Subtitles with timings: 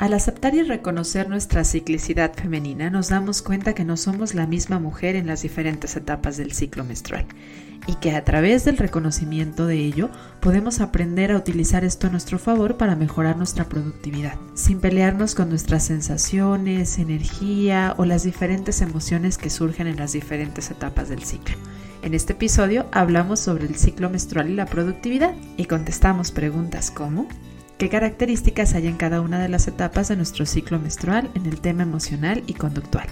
[0.00, 4.78] Al aceptar y reconocer nuestra ciclicidad femenina, nos damos cuenta que no somos la misma
[4.78, 7.26] mujer en las diferentes etapas del ciclo menstrual
[7.86, 10.08] y que a través del reconocimiento de ello
[10.40, 15.50] podemos aprender a utilizar esto a nuestro favor para mejorar nuestra productividad, sin pelearnos con
[15.50, 21.56] nuestras sensaciones, energía o las diferentes emociones que surgen en las diferentes etapas del ciclo.
[22.00, 27.28] En este episodio hablamos sobre el ciclo menstrual y la productividad y contestamos preguntas como
[27.80, 31.62] qué características hay en cada una de las etapas de nuestro ciclo menstrual en el
[31.62, 33.06] tema emocional y conductual.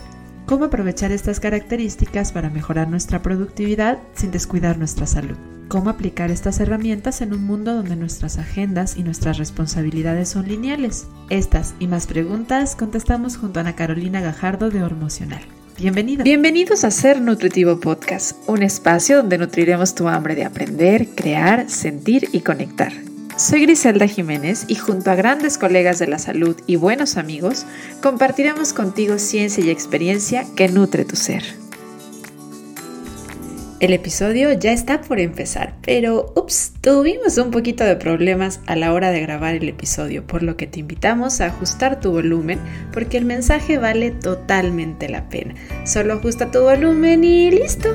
[0.45, 5.37] Cómo aprovechar estas características para mejorar nuestra productividad sin descuidar nuestra salud.
[5.69, 11.07] Cómo aplicar estas herramientas en un mundo donde nuestras agendas y nuestras responsabilidades son lineales.
[11.31, 15.41] Estas y más preguntas contestamos junto a Ana Carolina Gajardo de Hormocional.
[15.79, 16.25] Bienvenido.
[16.25, 22.29] Bienvenidos a Ser Nutritivo Podcast, un espacio donde nutriremos tu hambre de aprender, crear, sentir
[22.33, 23.08] y conectar.
[23.39, 27.67] Soy Griselda Jiménez y junto a grandes colegas de la salud y buenos amigos,
[28.03, 31.45] compartiremos contigo ciencia y experiencia que nutre tu ser.
[33.79, 38.93] El episodio ya está por empezar, pero ups, tuvimos un poquito de problemas a la
[38.93, 42.59] hora de grabar el episodio, por lo que te invitamos a ajustar tu volumen
[42.93, 45.55] porque el mensaje vale totalmente la pena.
[45.87, 47.95] Solo ajusta tu volumen y listo.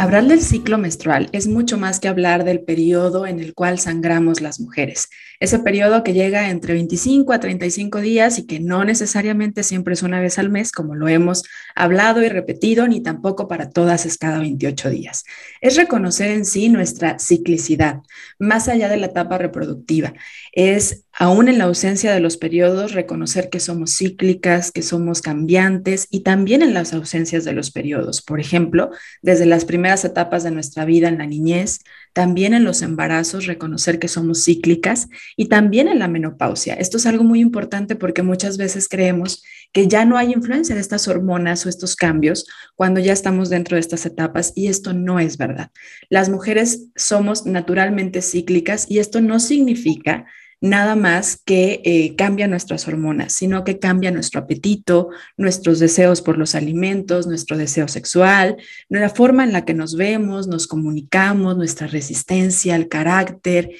[0.00, 4.40] Hablar del ciclo menstrual es mucho más que hablar del periodo en el cual sangramos
[4.40, 5.10] las mujeres.
[5.40, 10.02] Ese periodo que llega entre 25 a 35 días y que no necesariamente siempre es
[10.02, 11.42] una vez al mes, como lo hemos
[11.74, 15.24] hablado y repetido, ni tampoco para todas es cada 28 días.
[15.60, 18.00] Es reconocer en sí nuestra ciclicidad,
[18.38, 20.14] más allá de la etapa reproductiva.
[20.52, 26.06] Es aún en la ausencia de los periodos, reconocer que somos cíclicas, que somos cambiantes
[26.08, 28.22] y también en las ausencias de los periodos.
[28.22, 28.88] Por ejemplo,
[29.20, 31.80] desde las primeras etapas de nuestra vida en la niñez,
[32.14, 36.72] también en los embarazos, reconocer que somos cíclicas y también en la menopausia.
[36.72, 40.80] Esto es algo muy importante porque muchas veces creemos que ya no hay influencia de
[40.80, 45.20] estas hormonas o estos cambios cuando ya estamos dentro de estas etapas y esto no
[45.20, 45.70] es verdad.
[46.08, 50.24] Las mujeres somos naturalmente cíclicas y esto no significa
[50.60, 56.36] nada más que eh, cambia nuestras hormonas, sino que cambia nuestro apetito, nuestros deseos por
[56.36, 58.56] los alimentos, nuestro deseo sexual,
[58.88, 63.70] la forma en la que nos vemos, nos comunicamos, nuestra resistencia, el carácter.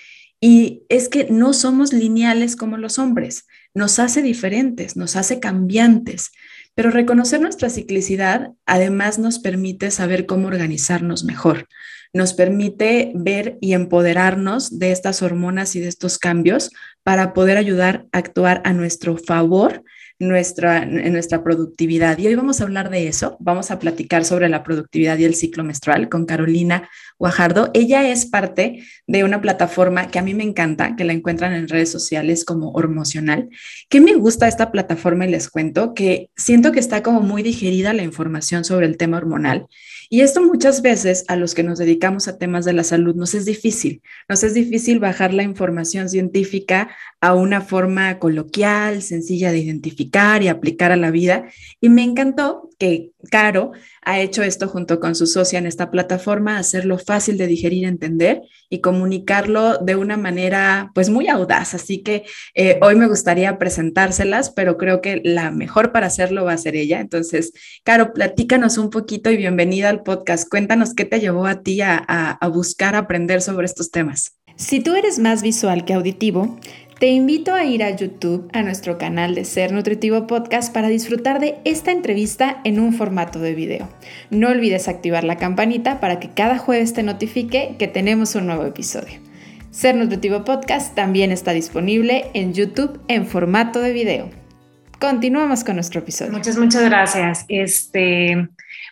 [0.40, 6.30] Y es que no somos lineales como los hombres, nos hace diferentes, nos hace cambiantes.
[6.74, 11.68] Pero reconocer nuestra ciclicidad además nos permite saber cómo organizarnos mejor
[12.12, 16.70] nos permite ver y empoderarnos de estas hormonas y de estos cambios
[17.02, 19.84] para poder ayudar a actuar a nuestro favor
[20.20, 22.18] nuestra, en nuestra productividad.
[22.18, 23.36] Y hoy vamos a hablar de eso.
[23.40, 26.88] Vamos a platicar sobre la productividad y el ciclo menstrual con Carolina
[27.18, 27.70] Guajardo.
[27.72, 31.68] Ella es parte de una plataforma que a mí me encanta, que la encuentran en
[31.68, 33.48] redes sociales como Hormocional.
[33.88, 35.26] ¿Qué me gusta esta plataforma?
[35.26, 39.16] Y les cuento que siento que está como muy digerida la información sobre el tema
[39.16, 39.66] hormonal
[40.12, 43.32] y esto muchas veces a los que nos dedicamos a temas de la salud nos
[43.36, 44.02] es difícil.
[44.28, 46.90] Nos es difícil bajar la información científica
[47.20, 51.48] a una forma coloquial, sencilla de identificar y aplicar a la vida.
[51.80, 53.72] Y me encantó que Caro
[54.02, 58.42] ha hecho esto junto con su socia en esta plataforma, hacerlo fácil de digerir, entender
[58.68, 61.74] y comunicarlo de una manera pues muy audaz.
[61.74, 66.54] Así que eh, hoy me gustaría presentárselas, pero creo que la mejor para hacerlo va
[66.54, 67.00] a ser ella.
[67.00, 67.52] Entonces,
[67.84, 70.48] Caro, platícanos un poquito y bienvenida al podcast.
[70.48, 74.36] Cuéntanos qué te llevó a ti a, a buscar aprender sobre estos temas.
[74.56, 76.58] Si tú eres más visual que auditivo,
[77.00, 81.40] te invito a ir a YouTube, a nuestro canal de Ser Nutritivo Podcast, para disfrutar
[81.40, 83.88] de esta entrevista en un formato de video.
[84.28, 88.66] No olvides activar la campanita para que cada jueves te notifique que tenemos un nuevo
[88.66, 89.18] episodio.
[89.70, 94.30] Ser Nutritivo Podcast también está disponible en YouTube en formato de video.
[95.00, 96.32] Continuamos con nuestro episodio.
[96.32, 97.46] Muchas, muchas gracias.
[97.48, 98.46] Este,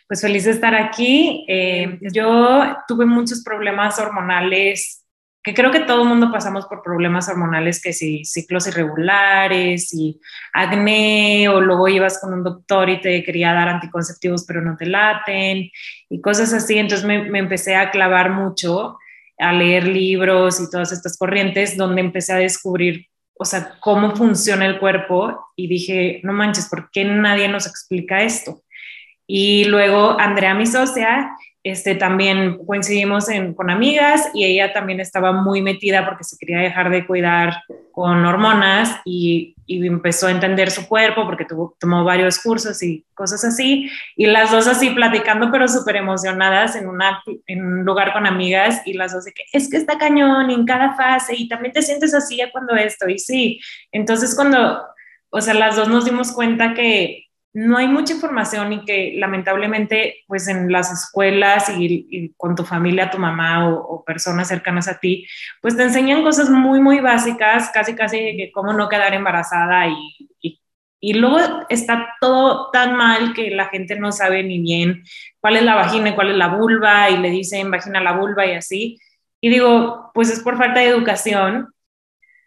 [0.06, 1.44] pues feliz de estar aquí.
[1.46, 5.04] Eh, yo tuve muchos problemas hormonales
[5.48, 10.20] que creo que todo el mundo pasamos por problemas hormonales, que si ciclos irregulares y
[10.52, 14.84] acné, o luego ibas con un doctor y te quería dar anticonceptivos pero no te
[14.84, 15.70] laten,
[16.10, 16.76] y cosas así.
[16.76, 18.98] Entonces me, me empecé a clavar mucho,
[19.38, 23.06] a leer libros y todas estas corrientes, donde empecé a descubrir,
[23.38, 28.20] o sea, cómo funciona el cuerpo y dije, no manches, ¿por qué nadie nos explica
[28.20, 28.60] esto?
[29.30, 35.60] Y luego Andrea, mi socia, este, también coincidimos con amigas y ella también estaba muy
[35.60, 40.88] metida porque se quería dejar de cuidar con hormonas y, y empezó a entender su
[40.88, 43.90] cuerpo porque tomó varios cursos y cosas así.
[44.16, 49.12] Y las dos así platicando, pero súper emocionadas en un lugar con amigas y las
[49.12, 52.38] dos de que es que está cañón en cada fase y también te sientes así
[52.38, 53.10] ya cuando esto.
[53.10, 53.60] Y sí,
[53.92, 54.80] entonces cuando,
[55.28, 57.27] o sea, las dos nos dimos cuenta que
[57.58, 63.10] no hay mucha información y que lamentablemente pues en las escuelas y, con tu familia,
[63.10, 65.26] tu mamá o, personas cercanas a ti,
[65.60, 69.96] pues te enseñan cosas muy, muy básicas, casi, casi de cómo no quedar embarazada y,
[70.40, 70.60] y,
[71.00, 71.38] y, luego
[71.68, 75.02] está todo tan mal que la gente no sabe ni bien
[75.40, 78.46] cuál es la vagina y cuál es la vulva y le dicen vagina la vulva
[78.46, 78.98] y así.
[79.40, 81.74] Y digo, pues es por falta de educación.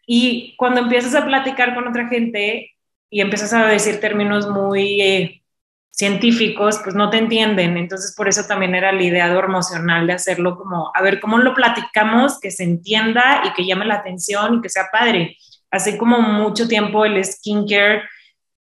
[0.07, 2.71] Y cuando empiezas a platicar con otra gente,
[3.11, 5.43] y empiezas a decir términos muy eh,
[5.91, 7.77] científicos, pues no te entienden.
[7.77, 11.53] Entonces, por eso también era la idea emocional de hacerlo como, a ver, ¿cómo lo
[11.53, 12.39] platicamos?
[12.39, 15.37] Que se entienda y que llame la atención y que sea padre.
[15.69, 18.03] Así como mucho tiempo el skincare,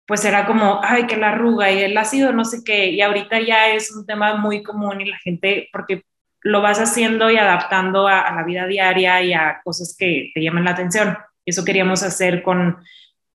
[0.08, 2.88] pues era como, ay, que la arruga y el ácido, no sé qué.
[2.88, 6.04] Y ahorita ya es un tema muy común y la gente, porque
[6.42, 10.42] lo vas haciendo y adaptando a, a la vida diaria y a cosas que te
[10.42, 11.16] llaman la atención.
[11.46, 12.78] Eso queríamos hacer con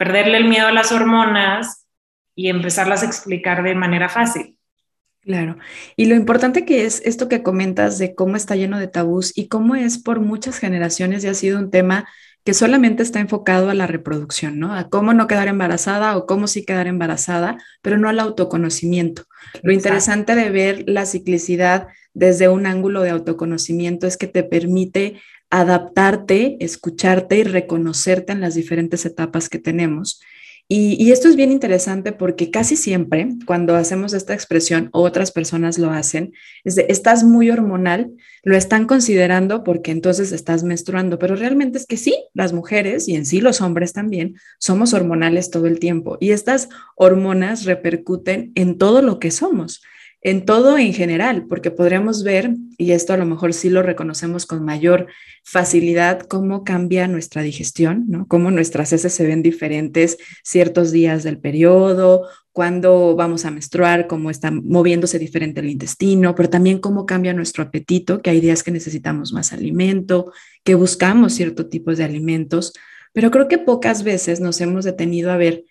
[0.02, 1.86] perderle el miedo a las hormonas
[2.34, 4.58] y empezarlas a explicar de manera fácil.
[5.22, 5.58] Claro.
[5.96, 9.48] Y lo importante que es esto que comentas de cómo está lleno de tabús y
[9.48, 12.08] cómo es por muchas generaciones y ha sido un tema
[12.44, 14.74] que solamente está enfocado a la reproducción, ¿no?
[14.74, 19.26] A cómo no quedar embarazada o cómo sí quedar embarazada, pero no al autoconocimiento.
[19.62, 25.22] Lo interesante de ver la ciclicidad desde un ángulo de autoconocimiento es que te permite
[25.52, 30.22] adaptarte, escucharte y reconocerte en las diferentes etapas que tenemos.
[30.74, 35.92] Y, esto es bien interesante porque casi siempre cuando hacemos esta expresión, otras personas lo
[35.92, 36.32] hacen,
[36.64, 38.12] es de, estás muy hormonal,
[38.44, 43.18] lo están considerando porque entonces estás menstruando, pero realmente es que sí, las mujeres y
[43.18, 48.78] en sí los hombres también somos hormonales todo el tiempo y estas hormonas repercuten en
[48.78, 49.82] todo lo que somos
[50.22, 54.46] en todo en general, porque podríamos ver, y esto a lo mejor sí lo reconocemos
[54.46, 55.08] con mayor
[55.44, 58.28] facilidad, cómo cambia nuestra digestión, ¿no?
[58.28, 64.30] Cómo nuestras heces se ven diferentes ciertos días del periodo, cuando vamos a menstruar, cómo
[64.30, 68.72] está moviéndose diferente el intestino, pero también cómo cambia nuestro apetito, que hay días que
[68.72, 70.32] necesitamos más alimento,
[70.64, 72.74] que buscamos cierto tipos de alimentos,
[73.14, 75.64] pero creo que pocas veces nos hemos detenido a ver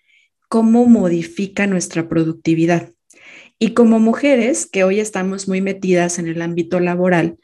[0.49, 2.91] cómo modifica nuestra productividad
[3.63, 7.37] y como mujeres que hoy estamos muy metidas en el ámbito laboral,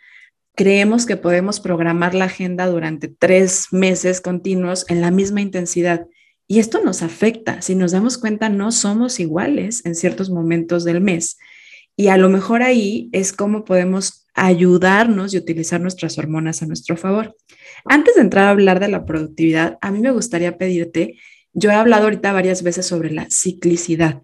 [0.56, 6.08] creemos que podemos programar la agenda durante tres meses continuos en la misma intensidad.
[6.48, 7.62] Y esto nos afecta.
[7.62, 11.38] Si nos damos cuenta, no somos iguales en ciertos momentos del mes.
[11.96, 16.98] Y a lo mejor ahí es cómo podemos ayudarnos y utilizar nuestras hormonas a nuestro
[16.98, 17.36] favor.
[17.86, 21.20] Antes de entrar a hablar de la productividad, a mí me gustaría pedirte,
[21.54, 24.24] yo he hablado ahorita varias veces sobre la ciclicidad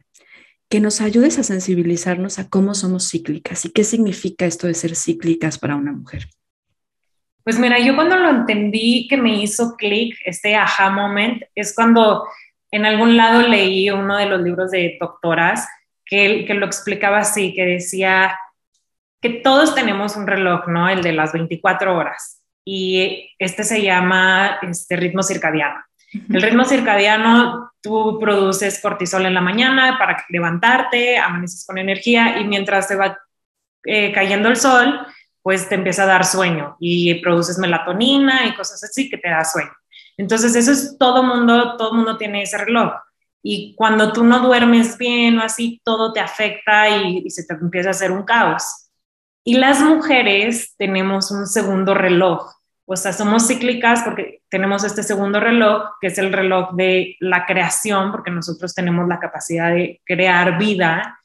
[0.69, 4.95] que nos ayudes a sensibilizarnos a cómo somos cíclicas y qué significa esto de ser
[4.95, 6.27] cíclicas para una mujer.
[7.43, 12.25] Pues mira, yo cuando lo entendí que me hizo clic, este aha moment, es cuando
[12.71, 15.67] en algún lado leí uno de los libros de doctoras
[16.05, 18.37] que, que lo explicaba así, que decía
[19.21, 20.89] que todos tenemos un reloj, ¿no?
[20.89, 22.41] El de las 24 horas.
[22.65, 25.81] Y este se llama este ritmo circadiano.
[26.13, 32.45] El ritmo circadiano, tú produces cortisol en la mañana para levantarte, amaneces con energía y
[32.45, 33.17] mientras se va
[33.85, 34.99] eh, cayendo el sol,
[35.41, 39.43] pues te empieza a dar sueño y produces melatonina y cosas así que te da
[39.43, 39.71] sueño.
[40.17, 42.93] Entonces, eso es todo mundo, todo mundo tiene ese reloj.
[43.41, 47.55] Y cuando tú no duermes bien o así, todo te afecta y, y se te
[47.55, 48.89] empieza a hacer un caos.
[49.43, 52.53] Y las mujeres tenemos un segundo reloj
[52.85, 57.45] o sea, somos cíclicas porque tenemos este segundo reloj, que es el reloj de la
[57.45, 61.19] creación, porque nosotros tenemos la capacidad de crear vida.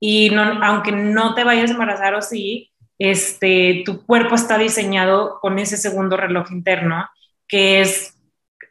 [0.00, 5.38] Y no, aunque no te vayas a embarazar o sí, este, tu cuerpo está diseñado
[5.40, 7.08] con ese segundo reloj interno,
[7.46, 8.14] que es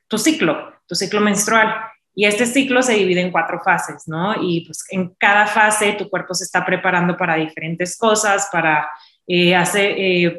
[0.08, 1.74] tu ciclo, tu ciclo menstrual.
[2.14, 4.36] Y este ciclo se divide en cuatro fases, ¿no?
[4.42, 8.90] Y pues en cada fase tu cuerpo se está preparando para diferentes cosas, para
[9.28, 10.38] eh, hacer, eh,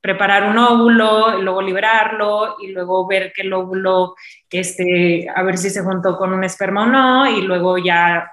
[0.00, 4.14] preparar un óvulo, luego liberarlo y luego ver que el óvulo,
[4.50, 8.32] este, a ver si se juntó con un esperma o no, y luego ya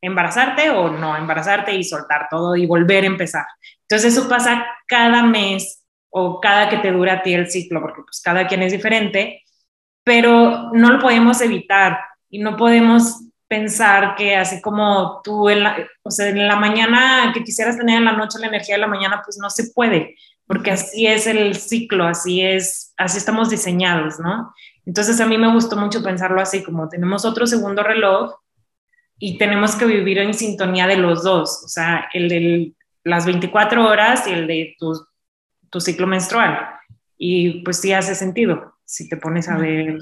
[0.00, 3.44] embarazarte o no embarazarte y soltar todo y volver a empezar.
[3.82, 8.02] Entonces eso pasa cada mes o cada que te dura a ti el ciclo, porque
[8.02, 9.42] pues cada quien es diferente,
[10.02, 15.76] pero no lo podemos evitar y no podemos pensar que así como tú en la,
[16.02, 18.86] o sea, en la mañana que quisieras tener en la noche la energía de la
[18.86, 20.16] mañana, pues no se puede,
[20.50, 24.52] porque así es el ciclo, así es, así estamos diseñados, ¿no?
[24.84, 28.34] Entonces a mí me gustó mucho pensarlo así, como tenemos otro segundo reloj
[29.16, 32.72] y tenemos que vivir en sintonía de los dos, o sea, el de
[33.04, 35.00] las 24 horas y el de tu,
[35.70, 36.58] tu ciclo menstrual.
[37.16, 40.00] Y pues sí hace sentido si te pones a ver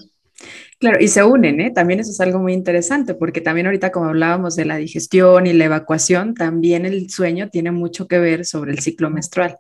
[0.79, 1.73] Claro, y se unen, ¿eh?
[1.73, 5.53] También eso es algo muy interesante, porque también ahorita como hablábamos de la digestión y
[5.53, 9.59] la evacuación, también el sueño tiene mucho que ver sobre el ciclo menstrual.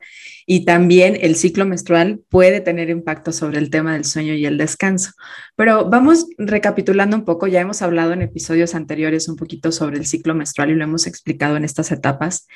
[0.50, 4.57] Y también el ciclo menstrual puede tener impacto sobre el tema del sueño y el
[4.57, 5.11] descanso.
[5.57, 10.07] Pero vamos recapitulando un poco, ya hemos hablado en episodios anteriores un poquito sobre el
[10.07, 12.47] ciclo menstrual y lo hemos explicado en estas etapas.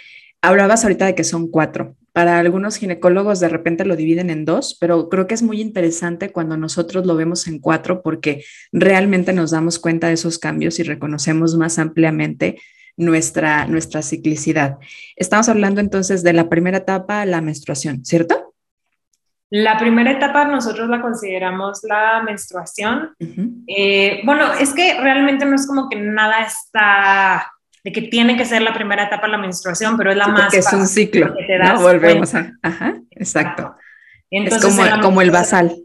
[0.41, 1.95] Hablabas ahorita de que son cuatro.
[2.15, 6.33] Para algunos ginecólogos de repente lo dividen en dos, pero creo que es muy interesante
[6.33, 10.83] cuando nosotros lo vemos en cuatro porque realmente nos damos cuenta de esos cambios y
[10.83, 12.57] reconocemos más ampliamente
[12.97, 14.79] nuestra, nuestra ciclicidad.
[15.17, 18.55] Estamos hablando entonces de la primera etapa, la menstruación, ¿cierto?
[19.51, 23.15] La primera etapa nosotros la consideramos la menstruación.
[23.67, 27.53] Eh, bueno, es que realmente no es como que nada está
[27.85, 30.51] de que tiene que ser la primera etapa la menstruación, pero es la más...
[30.51, 31.81] Que es un ciclo, que te ¿no?
[31.81, 32.53] Volvemos a...
[32.63, 33.75] Ajá, exacto.
[34.31, 35.77] Entonces, es como, como el basal.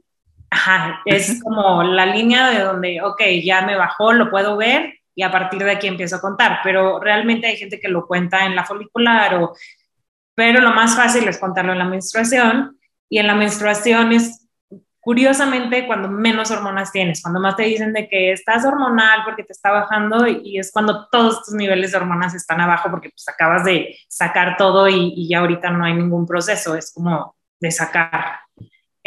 [0.49, 5.23] Ajá, es como la línea de donde, ok, ya me bajó, lo puedo ver y
[5.23, 8.55] a partir de aquí empiezo a contar, pero realmente hay gente que lo cuenta en
[8.55, 9.55] la folicular o...
[10.35, 12.77] Pero lo más fácil es contarlo en la menstruación
[13.09, 14.47] y en la menstruación es
[14.99, 19.53] curiosamente cuando menos hormonas tienes, cuando más te dicen de que estás hormonal porque te
[19.53, 23.65] está bajando y, es cuando todos tus niveles de hormonas están abajo porque pues acabas
[23.65, 28.41] de sacar todo y, ya ahorita no hay ningún proceso, es como de sacar.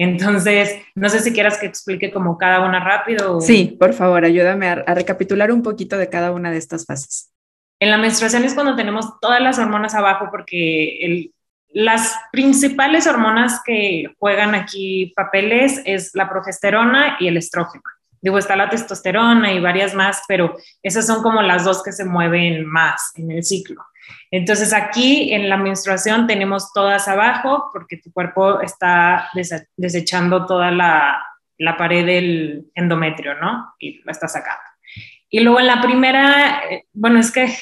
[0.02, 3.38] Entonces, no sé si quieras que explique como cada una rápido.
[3.42, 7.30] Sí, por favor, ayúdame a, a recapitular un poquito de cada una de estas fases.
[7.78, 11.34] En la menstruación es cuando tenemos todas las hormonas abajo porque el,
[11.68, 17.82] las principales hormonas que juegan aquí papeles es la progesterona y el estrógeno.
[18.22, 22.06] Digo, está la testosterona y varias más, pero esas son como las dos que se
[22.06, 23.82] mueven más en el ciclo.
[24.30, 29.30] Entonces aquí en la menstruación tenemos todas abajo porque tu cuerpo está
[29.76, 31.22] desechando toda la,
[31.58, 33.74] la pared del endometrio, ¿no?
[33.78, 34.62] Y la está sacando.
[35.28, 37.54] Y luego en la primera, eh, bueno, es que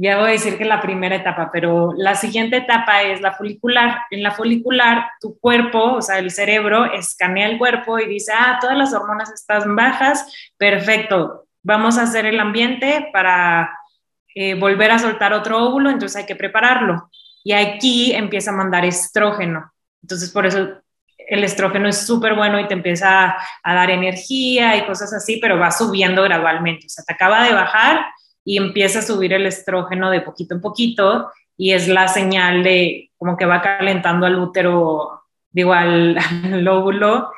[0.00, 4.02] ya voy a decir que la primera etapa, pero la siguiente etapa es la folicular.
[4.12, 8.58] En la folicular, tu cuerpo, o sea, el cerebro, escanea el cuerpo y dice, ah,
[8.60, 13.76] todas las hormonas están bajas, perfecto, vamos a hacer el ambiente para
[14.34, 17.10] eh, volver a soltar otro óvulo, entonces hay que prepararlo.
[17.44, 19.72] Y aquí empieza a mandar estrógeno.
[20.02, 20.68] Entonces, por eso
[21.28, 25.58] el estrógeno es súper bueno y te empieza a dar energía y cosas así, pero
[25.58, 26.86] va subiendo gradualmente.
[26.86, 28.06] O sea, te acaba de bajar
[28.44, 33.10] y empieza a subir el estrógeno de poquito en poquito y es la señal de
[33.18, 36.16] como que va calentando al útero, digo, al,
[36.64, 37.30] lóbulo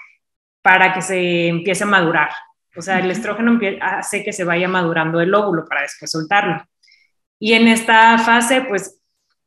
[0.63, 2.31] para que se empiece a madurar.
[2.77, 6.63] O sea, el estrógeno hace que se vaya madurando el óvulo para después soltarlo.
[7.41, 9.01] Y en esta fase, pues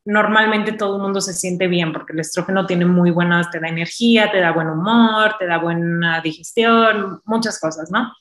[0.04, 3.70] normalmente todo el mundo se siente bien porque el estrógeno tiene muy buena, te da
[3.70, 8.12] energía, te da buen humor, te da buena digestión, muchas cosas, ¿no?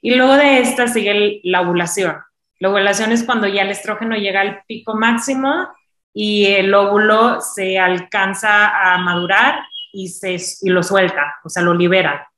[0.00, 2.16] Y luego de esta sigue la ovulación.
[2.58, 5.68] La ovulación es cuando ya el estrógeno llega al pico máximo
[6.14, 9.58] y el óvulo se alcanza a madurar
[9.92, 12.30] y, se, y lo suelta, o sea, lo libera.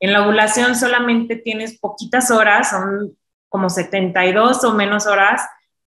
[0.00, 3.16] En la ovulación solamente tienes poquitas horas, son
[3.48, 5.42] como 72 o menos horas,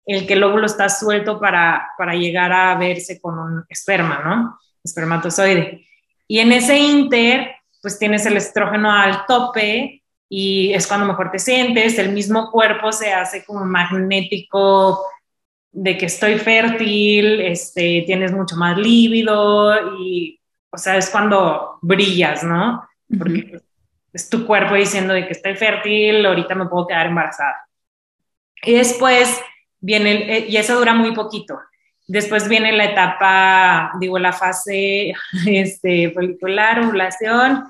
[0.06, 4.58] el que el óvulo está suelto para, para llegar a verse con un esperma, ¿no?
[4.82, 5.86] Espermatozoide.
[6.26, 11.38] Y en ese inter, pues tienes el estrógeno al tope y es cuando mejor te
[11.38, 15.04] sientes, el mismo cuerpo se hace como magnético
[15.70, 20.40] de que estoy fértil, este, tienes mucho más líbido y,
[20.70, 22.82] o sea, es cuando brillas, ¿no?
[23.18, 23.60] Porque
[24.12, 27.68] es tu cuerpo diciendo de que estoy fértil, ahorita me puedo quedar embarazada.
[28.62, 29.40] Y después
[29.82, 31.60] viene, eh, y eso dura muy poquito.
[32.06, 35.12] Después viene la etapa, digo, la fase
[35.46, 37.64] este, folicular, ovulación.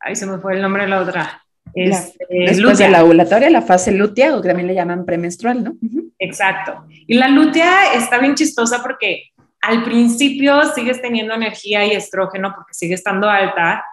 [0.00, 1.42] Ahí se me fue el nombre de la otra.
[1.74, 5.76] Este, después de la ovulatoria, la fase lútea, o que también le llaman premenstrual, ¿no?
[6.18, 6.86] Exacto.
[7.06, 12.74] Y la lútea está bien chistosa porque al principio sigues teniendo energía y estrógeno porque
[12.74, 13.84] sigue estando alta,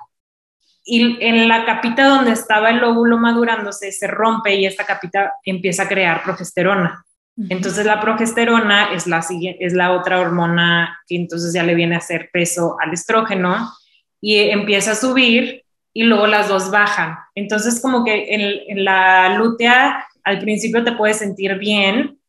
[0.88, 5.84] y en la capita donde estaba el óvulo madurándose se rompe y esta capita empieza
[5.84, 7.04] a crear progesterona.
[7.50, 9.26] Entonces la progesterona es la,
[9.60, 13.74] es la otra hormona que entonces ya le viene a hacer peso al estrógeno
[14.22, 17.18] y empieza a subir y luego las dos bajan.
[17.36, 18.34] Entonces, como que
[18.68, 22.20] en, la lútea al principio te puedes sentir bien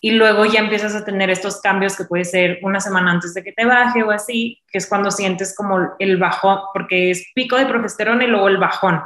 [0.00, 3.42] y luego ya empiezas a tener estos cambios que puede ser una semana antes de
[3.42, 7.56] que te baje o así, que es cuando sientes como el bajón, porque es pico
[7.56, 9.02] de progesterona y luego el bajón.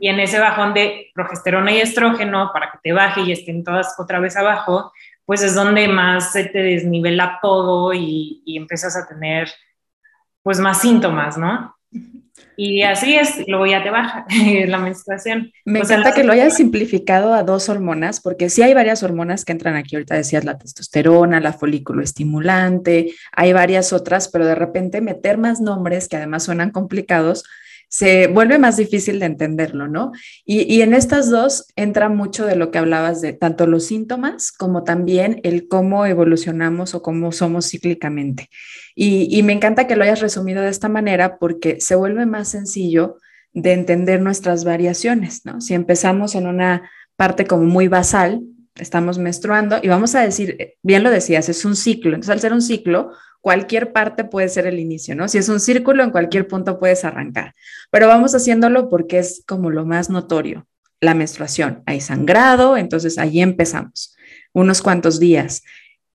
[0.00, 3.94] Y en ese bajón de progesterona y estrógeno, para que te baje y estén todas
[3.98, 4.92] otra vez abajo,
[5.24, 9.48] pues es donde más se te desnivela todo y, y empiezas a tener
[10.42, 11.74] pues más síntomas, ¿no?
[12.56, 14.26] Y así es, luego ya te baja
[14.66, 15.52] la menstruación.
[15.64, 19.52] Me encanta que lo hayas simplificado a dos hormonas, porque sí hay varias hormonas que
[19.52, 19.96] entran aquí.
[19.96, 25.60] Ahorita decías la testosterona, la folículo estimulante, hay varias otras, pero de repente meter más
[25.60, 27.44] nombres que además suenan complicados,
[27.92, 30.12] se vuelve más difícil de entenderlo, ¿no?
[30.46, 34.82] Y, en estas dos entra mucho de lo que hablabas de tanto los síntomas como
[34.82, 38.48] también el cómo evolucionamos o cómo somos cíclicamente.
[38.94, 43.18] Y, me encanta que lo hayas resumido de esta manera porque se vuelve más sencillo
[43.52, 45.60] de entender nuestras variaciones, ¿no?
[45.60, 48.40] Si empezamos en una parte como muy basal,
[48.74, 52.14] estamos menstruando y vamos a decir, eh, bien lo decías, es un ciclo.
[52.14, 53.10] Entonces, al ser un ciclo,
[53.42, 55.28] cualquier parte puede ser el inicio, ¿no?
[55.28, 57.54] Si es un círculo, en cualquier punto puedes arrancar,
[57.90, 60.66] pero vamos haciéndolo porque es como lo más notorio,
[61.00, 61.82] la menstruación.
[61.84, 64.16] Hay sangrado, entonces ahí empezamos,
[64.54, 65.62] unos cuantos días.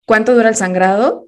[0.05, 1.27] ¿Cuánto dura el sangrado?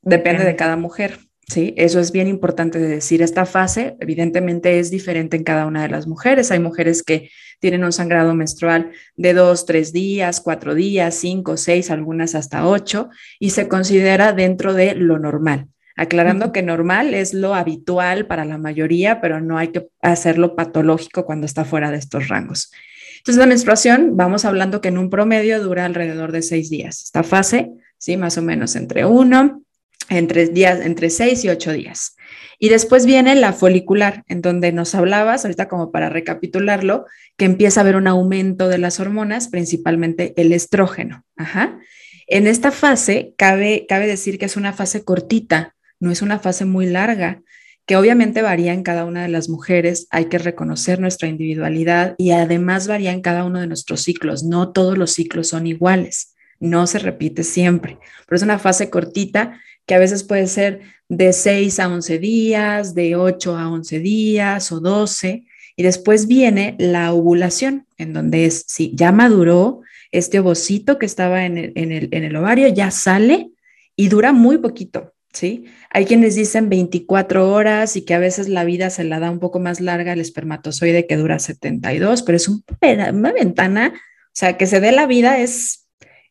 [0.00, 1.18] Depende de cada mujer.
[1.52, 3.20] Sí, eso es bien importante de decir.
[3.20, 6.50] Esta fase evidentemente es diferente en cada una de las mujeres.
[6.50, 7.28] Hay mujeres que
[7.60, 13.10] tienen un sangrado menstrual de dos, tres días, cuatro días, cinco, seis, algunas hasta ocho,
[13.38, 15.66] y se considera dentro de lo normal.
[15.94, 21.26] Aclarando que normal es lo habitual para la mayoría, pero no hay que hacerlo patológico
[21.26, 22.72] cuando está fuera de estos rangos.
[23.18, 27.02] Entonces, la menstruación, vamos hablando que en un promedio dura alrededor de seis días.
[27.02, 29.62] Esta fase, sí, más o menos entre uno
[30.08, 32.16] entre, días, entre seis y ocho días.
[32.58, 37.06] Y después viene la folicular, en donde nos hablabas, ahorita como para recapitularlo,
[37.36, 41.24] que empieza a haber un aumento de las hormonas, principalmente el estrógeno.
[41.36, 41.80] Ajá.
[42.28, 46.64] En esta fase, cabe, cabe decir que es una fase cortita, no es una fase
[46.64, 47.42] muy larga,
[47.86, 52.30] que obviamente varía en cada una de las mujeres, hay que reconocer nuestra individualidad y
[52.30, 56.86] además varía en cada uno de nuestros ciclos, no todos los ciclos son iguales, no
[56.86, 59.60] se repite siempre, pero es una fase cortita
[59.92, 60.80] que a veces puede ser
[61.10, 65.44] de 6 a 11 días, de 8 a 11 días o 12.
[65.76, 71.44] Y después viene la ovulación, en donde es, si ya maduró, este ovocito que estaba
[71.44, 73.50] en el, en el, en el ovario ya sale
[73.94, 75.66] y dura muy poquito, ¿sí?
[75.90, 79.40] Hay quienes dicen 24 horas y que a veces la vida se la da un
[79.40, 84.66] poco más larga el espermatozoide que dura 72, pero es una ventana, o sea, que
[84.66, 85.86] se dé la vida es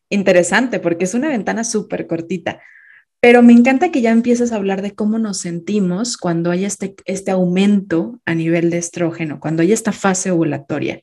[0.08, 2.60] interesante porque es una ventana súper cortita.
[3.22, 6.96] Pero me encanta que ya empieces a hablar de cómo nos sentimos cuando hay este,
[7.04, 11.02] este aumento a nivel de estrógeno, cuando hay esta fase ovulatoria,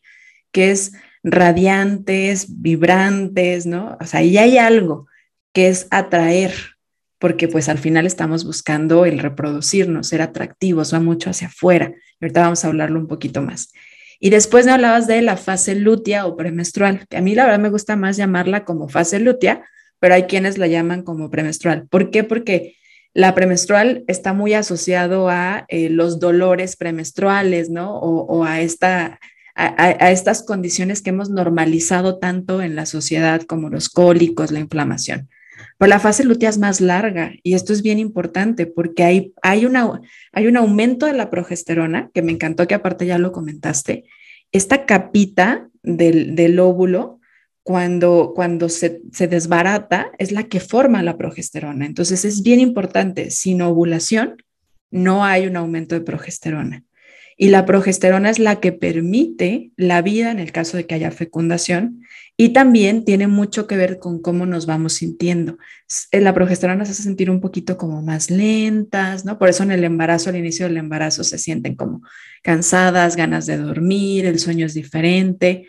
[0.52, 0.92] que es
[1.24, 3.98] radiantes, vibrantes, ¿no?
[4.02, 5.08] O sea, ahí hay algo
[5.54, 6.54] que es atraer,
[7.20, 11.94] porque pues al final estamos buscando el reproducirnos, ser atractivos, va mucho hacia afuera.
[12.20, 13.72] ahorita vamos a hablarlo un poquito más.
[14.20, 17.60] Y después me hablabas de la fase lútea o premenstrual, que a mí la verdad
[17.60, 19.64] me gusta más llamarla como fase lútea,
[20.00, 21.88] pero hay quienes la llaman como premenstrual.
[21.90, 22.24] ¿Por qué?
[22.24, 22.76] Porque
[23.14, 27.98] la premenstrual está muy asociado a eh, los dolores premenstruales, ¿no?
[27.98, 29.20] O, a, esta,
[29.56, 35.30] a, estas condiciones que hemos normalizado tanto en la sociedad como los cólicos, la inflamación.
[35.78, 39.66] Pero la fase lútea es más larga y esto es bien importante porque hay, hay,
[39.66, 44.06] una, hay un aumento de la progesterona, que me encantó que aparte ya lo comentaste.
[44.52, 47.19] Esta capita del, del óvulo
[47.70, 51.86] cuando, cuando se, desbarata es la que forma la progesterona.
[51.86, 54.38] Entonces es bien importante, sin ovulación
[54.90, 56.84] no hay un aumento de progesterona.
[57.38, 61.12] Y la progesterona es la que permite la vida en el caso de que haya
[61.12, 62.02] fecundación
[62.36, 65.60] y también tiene mucho que ver con cómo nos vamos sintiendo.
[66.12, 69.38] Eh, la progesterona se hace sentir un poquito como más lentas, ¿no?
[69.38, 72.02] Por eso en el embarazo, al inicio del embarazo, se sienten como
[72.42, 75.68] cansadas, ganas de dormir, el sueño es diferente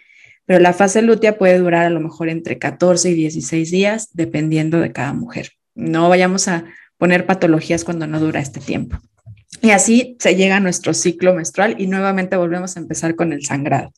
[0.51, 4.81] pero la fase lútea puede durar a lo mejor entre 14 y 16 días, dependiendo
[4.81, 5.53] de cada mujer.
[5.77, 6.65] No vayamos a
[6.99, 8.99] poner patologías cuando no dura este tiempo.
[9.63, 13.45] Y así se llega a nuestro ciclo menstrual y nuevamente volvemos a empezar con el
[13.45, 13.93] sangrado.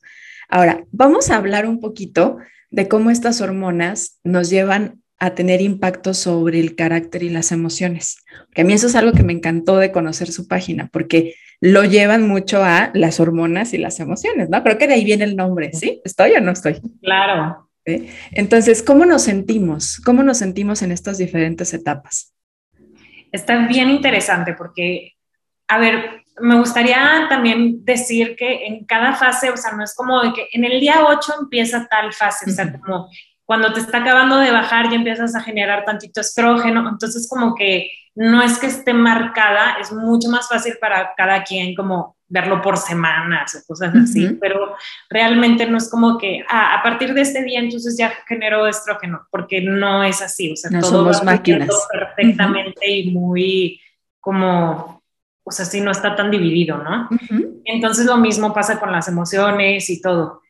[0.46, 2.36] Ahora, vamos a hablar un poquito
[2.70, 8.24] de cómo estas hormonas nos llevan a tener impacto sobre el carácter y las emociones.
[8.52, 11.84] Que a mí eso es algo que me encantó de conocer su página, porque lo
[11.84, 14.60] llevan mucho a las hormonas y las emociones, ¿no?
[14.64, 16.00] Creo que de ahí viene el nombre, ¿sí?
[16.04, 16.80] ¿Estoy o no estoy?
[17.00, 17.70] Claro.
[18.32, 20.00] Entonces, ¿cómo nos sentimos?
[20.04, 22.34] ¿Cómo nos sentimos en estas diferentes etapas?
[23.30, 25.12] Está bien interesante porque,
[25.68, 30.20] a ver, me gustaría también decir que en cada fase, o sea, no es como
[30.20, 33.08] de que en el día 8 empieza tal fase, o sea, como
[33.52, 37.90] cuando te está acabando de bajar ya empiezas a generar tantito estrógeno, entonces como que
[38.14, 42.78] no es que esté marcada, es mucho más fácil para cada quien como verlo por
[42.78, 44.74] semanas o cosas así, pero
[45.10, 49.26] realmente no es como que ah, a partir de este día entonces ya generó estrógeno,
[49.30, 51.68] porque no es así, o sea, no todo somos máquinas.
[51.92, 53.82] perfectamente y muy
[54.18, 55.02] como,
[55.44, 57.06] o sea, sí no está tan dividido, ¿no?
[57.66, 60.41] Entonces lo mismo pasa con las emociones y todo.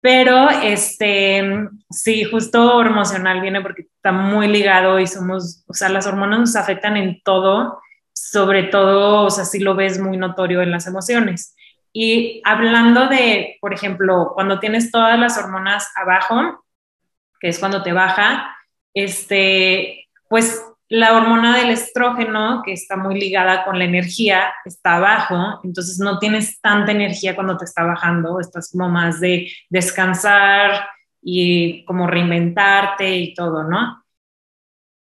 [0.00, 6.06] Pero este, sí, justo emocional viene porque está muy ligado y somos, o sea, las
[6.06, 7.80] hormonas nos afectan en todo
[8.16, 11.54] sobre todo, o sea, si lo ves muy notorio en las emociones.
[11.92, 16.64] Y hablando de, por ejemplo, cuando tienes todas las hormonas abajo,
[17.40, 18.56] que es cuando te baja,
[18.94, 25.60] este, pues la hormona del estrógeno, que está muy ligada con la energía, está abajo,
[25.64, 30.88] entonces no tienes tanta energía cuando te está bajando, estás como más de descansar
[31.20, 34.06] y como reinventarte y todo, ¿no?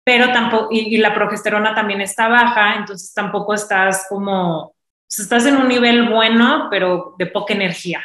[0.09, 4.73] pero tampoco, y, la progesterona también está baja, entonces tampoco estás como,
[5.07, 8.01] estás en un nivel bueno, pero de poca energía.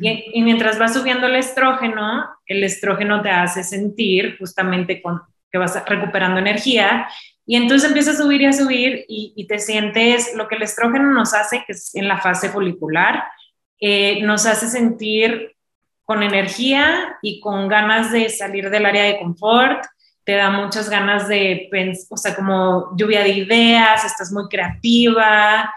[0.00, 5.22] y, mientras va subiendo el estrógeno, el estrógeno te hace sentir justamente con,
[5.56, 7.08] que vas recuperando energía
[7.46, 11.12] y entonces empieza a subir y a subir y, te sientes, lo que el estrógeno
[11.12, 13.22] nos hace, que es en la fase folicular,
[13.80, 15.54] eh, nos hace sentir
[16.04, 19.84] con energía y con ganas de salir del área de confort,
[20.24, 21.70] te da muchas ganas de,
[22.10, 25.72] o sea, como lluvia de ideas, estás muy creativa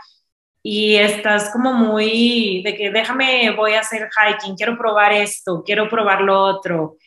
[0.63, 5.87] y estás como muy de que déjame, voy a hacer hiking, quiero probar esto, quiero
[5.87, 6.97] probar lo otro.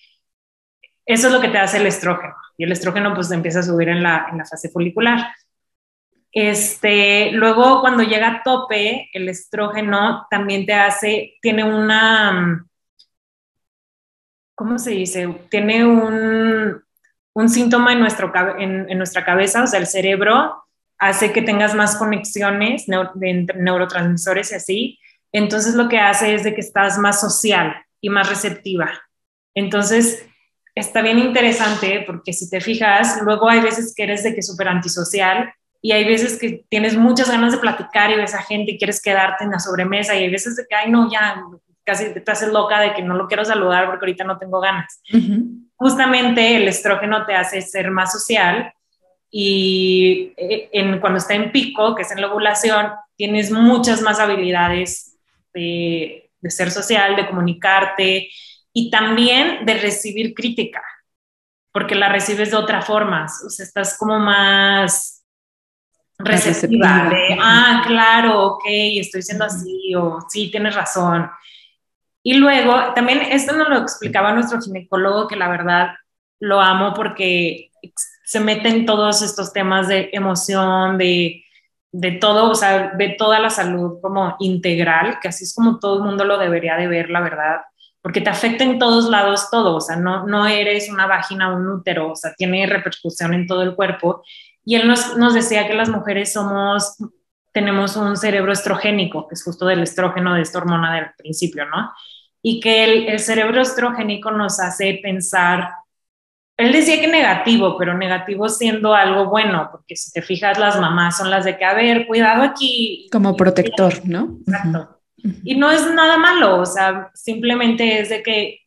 [1.05, 3.89] Eso es lo que te hace el estrógeno y el estrógeno pues empieza a subir
[3.89, 5.35] en la, en la fase folicular.
[6.33, 12.65] Este, luego cuando llega a tope, el estrógeno también te hace, tiene una,
[14.55, 15.29] ¿cómo se dice?
[15.51, 16.83] Tiene un,
[17.35, 20.65] un síntoma en, nuestro, en, nuestra cabeza, o sea, el cerebro
[20.99, 24.99] hace que tengas más conexiones de neurotransmisores y así.
[25.33, 28.91] Entonces lo que hace es de que estás más social y más receptiva.
[29.55, 30.27] Entonces
[30.75, 34.69] está bien interesante porque si te fijas, luego hay veces que eres de que súper
[34.69, 38.79] antisocial y hay veces que tienes muchas ganas de platicar y ves a gente y
[38.79, 41.43] quieres quedarte en la sobremesa y hay veces de que, ay, no, ya
[41.85, 45.01] casi te haces loca de que no lo quiero saludar porque ahorita no tengo ganas
[45.83, 48.73] justamente el estrógeno te hace ser más social
[49.31, 54.21] y eh, en, cuando está en pico, que es en la ovulación, tienes muchas más
[54.21, 55.19] habilidades
[55.53, 58.29] de, ser social, de comunicarte
[58.73, 60.83] y también de recibir crítica,
[61.73, 65.25] porque la recibes de otra forma, o sea, estás como más
[66.19, 71.31] receptiva, de, ah, claro, ok, estoy siendo así, o sí, tienes razón.
[72.23, 75.95] Y luego, también esto nos lo explicaba nuestro ginecólogo, que la verdad
[76.39, 77.71] lo amo porque
[78.25, 81.45] se mete en todos estos temas de emoción, de,
[81.91, 85.99] de todo, o sea, ve toda la salud como integral, que así es como todo
[85.99, 87.61] el mundo lo debería de ver, la verdad,
[88.03, 91.57] porque te afecta en todos lados todo, o sea, no, no eres una vagina o
[91.57, 94.23] un útero, o sea, tiene repercusión en todo el cuerpo.
[94.65, 96.97] Y él nos, nos decía que las mujeres somos
[97.53, 101.93] tenemos un cerebro estrogénico, que es justo del estrógeno, de esta hormona del principio, ¿no?
[102.41, 105.69] Y que el, el cerebro estrogénico nos hace pensar,
[106.57, 111.19] él decía que negativo, pero negativo siendo algo bueno, porque si te fijas, las mamás
[111.19, 113.09] son las de que, a ver, cuidado aquí.
[113.13, 114.39] Como protector, ¿no?
[114.47, 115.02] Exacto.
[115.45, 118.61] Y no es nada malo, o sea, simplemente es de que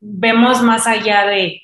[0.00, 1.62] vemos más allá de,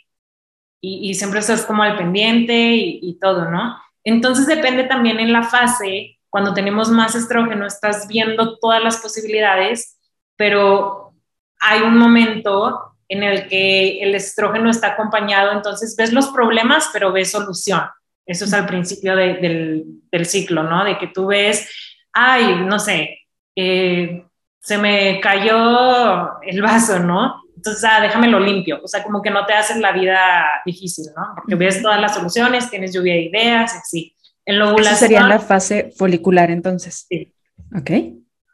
[0.80, 3.76] y, y, siempre estás como al pendiente y, y todo, ¿no?
[4.04, 9.98] Entonces depende también en la fase cuando tenemos más estrógeno, estás viendo todas las posibilidades,
[10.36, 11.14] pero
[11.60, 17.12] hay un momento en el que el estrógeno está acompañado, entonces ves los problemas, pero
[17.12, 17.82] ves solución.
[18.26, 20.84] Eso es al principio del, del, ciclo, ¿no?
[20.84, 21.66] De que tú ves,
[22.12, 23.20] ay, no sé,
[23.56, 24.26] eh,
[24.68, 27.42] se me cayó el vaso, ¿no?
[27.56, 28.80] Entonces, ah, déjamelo limpio.
[28.84, 31.22] O sea, como que no te haces la vida difícil, ¿no?
[31.36, 34.14] Porque ves todas las soluciones, tienes lluvia de ideas, así.
[34.44, 34.98] En la ovulación.
[34.98, 37.06] sería la fase folicular, entonces.
[37.08, 37.32] Sí.
[37.74, 37.90] Ok.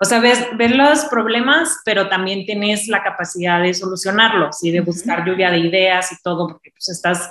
[0.00, 5.27] O sea, ves, los problemas, pero también tienes la capacidad de solucionarlos y de buscar
[5.27, 7.29] lluvia de ideas y todo, porque pues estás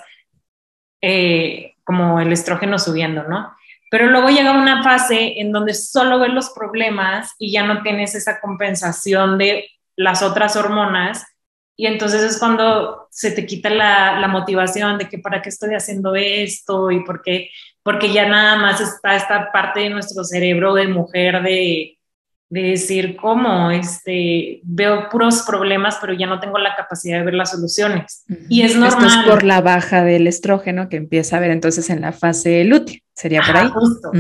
[1.01, 3.55] eh, como el estrógeno subiendo, ¿no?
[3.93, 8.15] Pero luego llega una fase en donde solo ves los problemas y ya no tienes
[8.15, 11.23] esa compensación de las otras hormonas.
[11.77, 15.75] Y entonces es cuando se te quita la, la motivación de que para qué estoy
[15.75, 17.51] haciendo esto y por qué
[17.83, 21.99] porque ya nada más está esta parte de nuestro cerebro de mujer de,
[22.53, 23.71] de decir, ¿cómo?
[23.71, 28.25] Este, veo puros problemas, pero ya no tengo la capacidad de ver las soluciones.
[28.47, 29.07] Y es normal.
[29.07, 32.63] Esto es por la baja del estrógeno que empieza a ver entonces en la fase
[32.63, 33.69] lútea, sería por ahí.
[33.69, 34.11] Justo.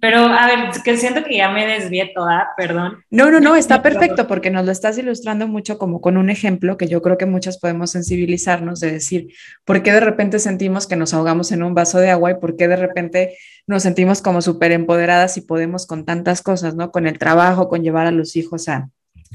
[0.00, 3.04] Pero a ver, que siento que ya me desvié toda, perdón.
[3.10, 6.76] No, no, no, está perfecto porque nos lo estás ilustrando mucho como con un ejemplo
[6.76, 9.28] que yo creo que muchas podemos sensibilizarnos de decir,
[9.64, 12.56] ¿por qué de repente sentimos que nos ahogamos en un vaso de agua y por
[12.56, 13.36] qué de repente
[13.66, 16.90] nos sentimos como súper empoderadas y podemos con tantas cosas, ¿no?
[16.90, 18.88] Con el trabajo, con llevar a los hijos a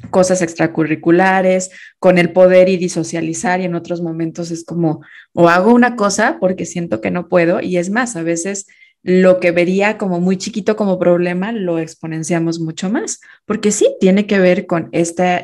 [0.09, 5.01] cosas extracurriculares, con el poder ir y socializar y en otros momentos es como,
[5.33, 8.67] o hago una cosa porque siento que no puedo y es más, a veces
[9.07, 14.25] lo que vería como muy chiquito como problema lo exponenciamos mucho más, porque sí tiene
[14.25, 15.43] que ver con esta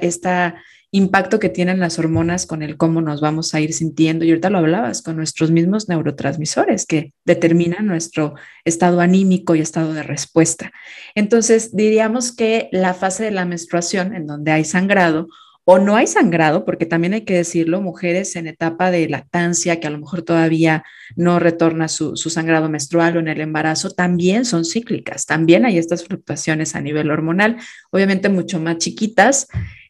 [0.90, 4.26] impacto que tienen las hormonas con el cómo nos vamos a ir sintiendo.
[4.26, 8.34] Y ahorita lo hablabas con nuestros mismos neurotransmisores que determinan nuestro
[8.66, 10.72] estado anímico y estado de respuesta.
[11.16, 15.28] Entonces, diríamos que la fase de la menstruación, en donde hay sangrado,
[15.64, 19.88] o no hay sangrado, porque también hay que decirlo, mujeres en etapa de lactancia, que
[19.88, 20.84] a lo mejor todavía
[21.16, 26.04] no retorna su, sangrado menstrual o en el embarazo, también son cíclicas, también hay estas
[26.04, 27.58] fluctuaciones a nivel hormonal,
[27.92, 29.48] obviamente mucho más chiquitas,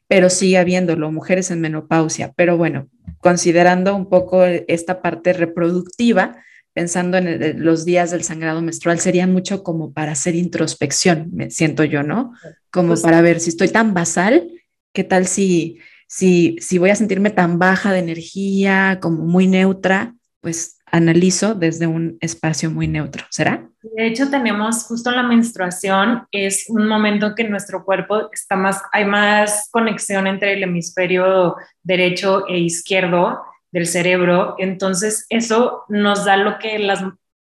[0.08, 2.34] pero sigue habiéndolo, mujeres en menopausia.
[2.36, 6.36] Pero bueno, considerando un poco esta parte reproductiva,
[6.74, 11.86] pensando en los días del sangrado menstrual, sería mucho como para hacer introspección, me siento
[11.86, 12.34] yo, ¿no?
[12.72, 14.50] Como pues para ver si estoy tan basal
[14.94, 20.14] ¿Qué tal si, si, si voy a sentirme tan baja de energía, como muy neutra?
[20.42, 23.68] Pues analizo desde un espacio muy neutro, ¿será?
[23.82, 29.06] De hecho, tenemos justo la menstruación, es un momento que nuestro cuerpo está más, hay
[29.06, 36.60] más conexión entre el hemisferio derecho e izquierdo del cerebro, entonces eso nos da lo
[36.60, 37.02] que, las,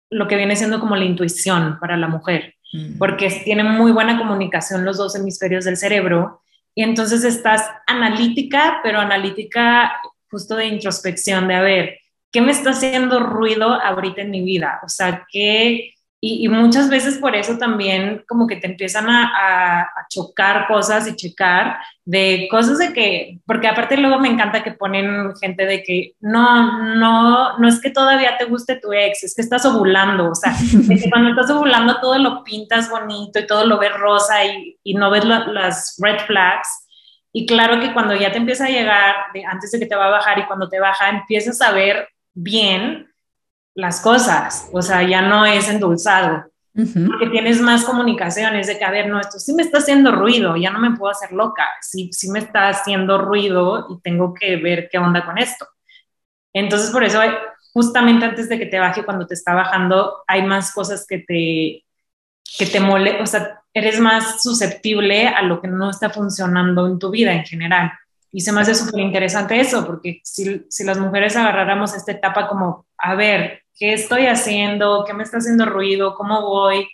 [0.10, 2.98] lo que viene siendo como la intuición para la mujer, mm.
[2.98, 6.42] porque tienen muy buena comunicación los dos hemisferios del cerebro
[6.76, 9.94] y entonces estás analítica, pero analítica
[10.30, 12.00] justo de introspección, de a ver,
[12.32, 14.82] ¿qué me está haciendo ruido ahorita en mi vida?
[14.84, 20.68] O sea, ¿qué, y, muchas veces por eso también como que te empiezan a, chocar
[20.68, 25.66] cosas y checar de cosas de que, porque aparte luego me encanta que ponen gente
[25.66, 29.66] de que no, no, no es que todavía te guste tu ex, es que estás
[29.66, 30.54] ovulando, o sea,
[30.88, 34.94] que cuando estás ovulando todo lo pintas bonito y todo lo ves rosa y, y
[34.94, 36.88] no ves las red flags.
[37.34, 40.08] Y claro que cuando ya te empieza a llegar, de, antes de que te va
[40.08, 43.12] a bajar y cuando te baja, empiezas a ver bien
[43.76, 48.92] las cosas, o sea, ya no es endulzado, porque tienes más comunicaciones de que, a
[48.92, 52.10] ver, no, esto sí me está haciendo ruido, ya no me puedo hacer loca, sí,
[52.12, 55.68] sí me está haciendo ruido y tengo que ver qué onda con esto.
[56.54, 57.20] Entonces, por eso,
[57.74, 61.86] justamente antes de que te baje, cuando te está bajando, hay más cosas que te,
[62.58, 66.98] que te mole, o sea, eres más susceptible a lo que no está funcionando en
[66.98, 67.92] tu vida en general.
[68.32, 72.48] Y se me hace súper interesante eso, porque si, si, las mujeres agarráramos esta etapa
[72.48, 75.04] como, a ver, ¿Qué estoy haciendo?
[75.06, 76.16] ¿Qué me está haciendo ruido?
[76.16, 76.88] ¿Cómo voy?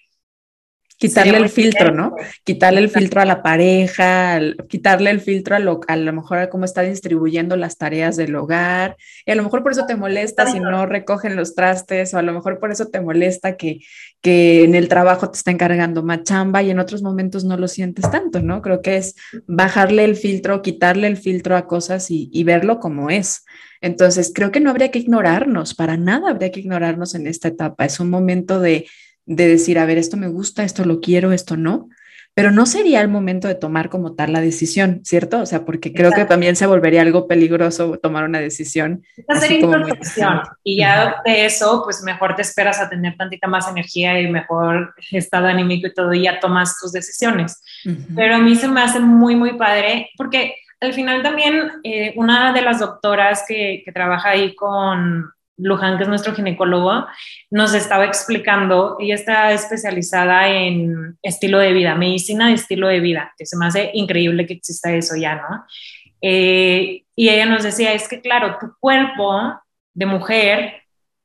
[1.01, 2.13] Quitarle el filtro, ¿no?
[2.43, 6.49] Quitarle el filtro a la pareja, quitarle el filtro a lo, a lo mejor a
[6.51, 8.97] cómo está distribuyendo las tareas del hogar.
[9.25, 12.21] Y a lo mejor por eso te molesta si no recogen los trastes, o a
[12.21, 13.79] lo mejor por eso te molesta que,
[14.21, 17.67] que en el trabajo te está encargando más chamba y en otros momentos no lo
[17.67, 18.61] sientes tanto, ¿no?
[18.61, 19.15] Creo que es
[19.47, 23.43] bajarle el filtro, quitarle el filtro a cosas y, y verlo como es.
[23.81, 27.85] Entonces, creo que no habría que ignorarnos, para nada habría que ignorarnos en esta etapa.
[27.85, 28.85] Es un momento de,
[29.35, 31.89] decir, a ver, esto me gusta, esto lo quiero, esto no,
[32.33, 35.41] pero no sería el momento de tomar como tal la decisión, ¿cierto?
[35.41, 39.03] O sea, porque creo que también se volvería algo peligroso tomar una decisión.
[39.49, 44.31] Introspección y ya de eso, pues mejor te esperas a tener tantita más energía y
[44.31, 47.61] mejor estado anímico y todo y ya tomas tus decisiones.
[48.15, 52.53] Pero a mí se me hace muy, muy padre porque al final también eh, una
[52.53, 57.05] de las doctoras que, trabaja ahí con Luján, que es nuestro ginecólogo,
[57.49, 63.33] nos estaba explicando, ella está especializada en estilo de vida, medicina de estilo de vida,
[63.37, 65.65] que se me hace increíble que exista eso ya, ¿no?
[66.21, 69.59] Eh, y ella nos decía, es que claro, tu cuerpo
[69.93, 70.81] de mujer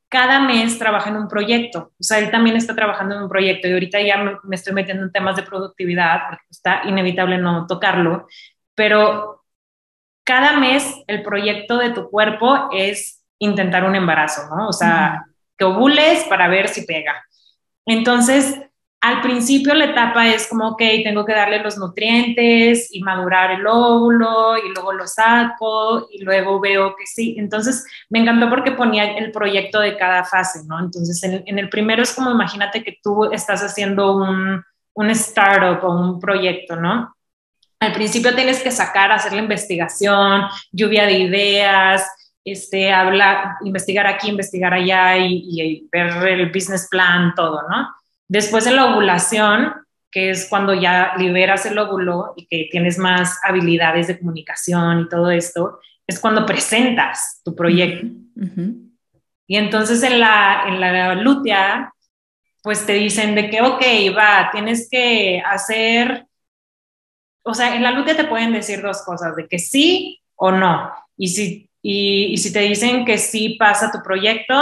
[0.09, 3.69] cada mes trabaja en un proyecto, o sea, él también está trabajando en un proyecto
[3.69, 8.27] y ahorita ya me, estoy metiendo en temas de productividad porque está inevitable no tocarlo,
[8.75, 9.45] pero
[10.25, 14.69] cada mes el proyecto de tu cuerpo es intentar un embarazo, ¿no?
[14.69, 15.25] O sea,
[15.57, 17.25] que ovules para ver si pega.
[17.85, 18.61] Entonces,
[19.01, 23.67] al principio la etapa es como, ok, tengo que darle los nutrientes y madurar el
[23.67, 27.37] óvulo y luego lo saco y luego veo que sí.
[27.39, 30.81] Entonces me encantó porque ponía el proyecto de cada fase, ¿no?
[30.81, 35.93] Entonces en, el primero es como, imagínate que tú estás haciendo un, un startup o
[35.93, 37.15] un proyecto, ¿no?
[37.79, 42.05] Al principio tienes que sacar, hacer la investigación, lluvia de ideas,
[42.47, 47.89] este, hablar, investigar aquí, investigar allá y, y ver el business plan, todo, ¿no?
[48.29, 49.75] Después de la ovulación,
[50.13, 55.09] que es cuando ya liberas el óvulo y que tienes más habilidades de comunicación y
[55.09, 58.07] todo esto, es cuando presentas tu proyecto.
[59.49, 61.93] Y entonces en la, en la lútea,
[62.63, 63.83] pues te dicen de que, ok,
[64.17, 66.27] va, tienes que hacer,
[67.45, 70.93] o sea, en la lútea te pueden decir dos cosas, de que sí o no.
[71.17, 74.55] Y si, y si te dicen que sí pasa tu proyecto,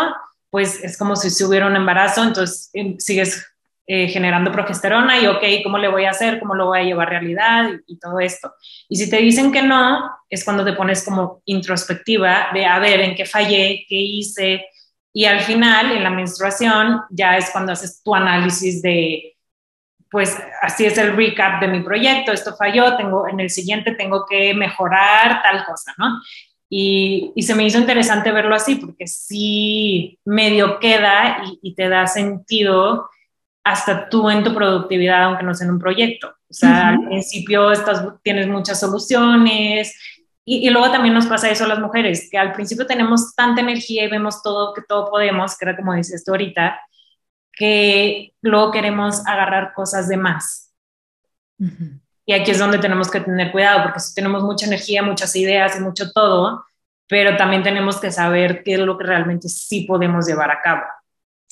[0.54, 3.44] pues es como si se hubiera un embarazo, entonces em, sigues
[3.88, 6.38] eh, generando progesterona y, ok, ¿cómo le voy a hacer?
[6.38, 7.70] ¿Cómo lo voy a llevar a realidad?
[7.88, 8.54] Y, todo esto.
[8.88, 13.00] Y si te dicen que no, es cuando te pones como introspectiva de, a ver,
[13.00, 13.84] ¿en qué fallé?
[13.88, 14.64] ¿Qué hice?
[15.12, 19.36] Y al final, en la menstruación, ya es cuando haces tu análisis de,
[20.08, 24.24] pues así es el recap de mi proyecto, esto falló, tengo, en el siguiente tengo
[24.24, 26.20] que mejorar tal cosa, ¿no?
[26.76, 31.88] Y, y, se me hizo interesante verlo así, porque sí medio queda y, y, te
[31.88, 33.08] da sentido
[33.62, 36.34] hasta tú en tu productividad, aunque no sea en un proyecto.
[36.50, 39.96] O sea, al principio estás, tienes muchas soluciones
[40.44, 43.60] y, y, luego también nos pasa eso a las mujeres, que al principio tenemos tanta
[43.60, 46.80] energía y vemos todo, que todo podemos, que era como dices tú ahorita,
[47.52, 50.72] que luego queremos agarrar cosas de más.
[52.26, 55.76] Y aquí es donde tenemos que tener cuidado, porque si tenemos mucha energía, muchas ideas
[55.76, 56.64] y mucho todo,
[57.06, 60.82] pero también tenemos que saber qué es lo que realmente sí podemos llevar a cabo.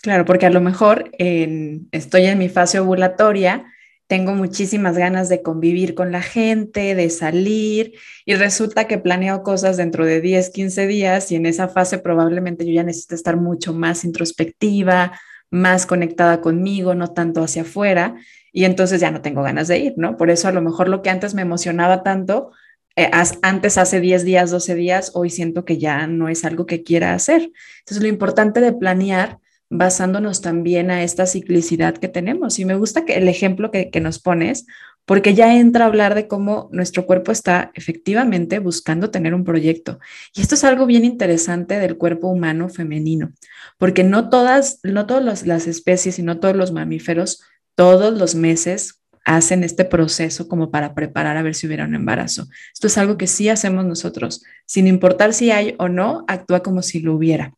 [0.00, 3.66] Claro, porque a lo mejor estoy en mi fase ovulatoria,
[4.08, 7.94] tengo muchísimas ganas de convivir con la gente, de salir,
[8.26, 12.66] y resulta que planeo cosas dentro de 10, 15 días y en esa fase probablemente
[12.66, 15.18] yo ya necesito estar mucho más introspectiva,
[15.50, 18.16] más conectada conmigo, no tanto hacia afuera,
[18.52, 20.16] y entonces ya no tengo ganas de ir, ¿no?
[20.16, 22.52] Por eso a lo mejor lo que antes me emocionaba tanto,
[22.96, 23.10] eh,
[23.42, 27.14] antes hace 10 días, 12 días, hoy siento que ya no es algo que quiera
[27.14, 27.50] hacer.
[27.80, 29.38] Entonces lo importante de planear
[29.70, 32.58] basándonos también a esta ciclicidad que tenemos.
[32.58, 34.66] Y me gusta que el ejemplo que, que nos pones,
[35.06, 39.98] porque ya entra a hablar de cómo nuestro cuerpo está efectivamente buscando tener un proyecto.
[40.34, 43.32] Y esto es algo bien interesante del cuerpo humano femenino,
[43.78, 47.42] porque no todas, no todas las especies y no todos los mamíferos
[47.82, 52.46] todos los meses hacen este proceso como para preparar a ver si hubiera un embarazo.
[52.72, 56.82] Esto es algo que sí hacemos nosotros, sin importar si hay o no, actúa como
[56.82, 57.52] si lo hubiera.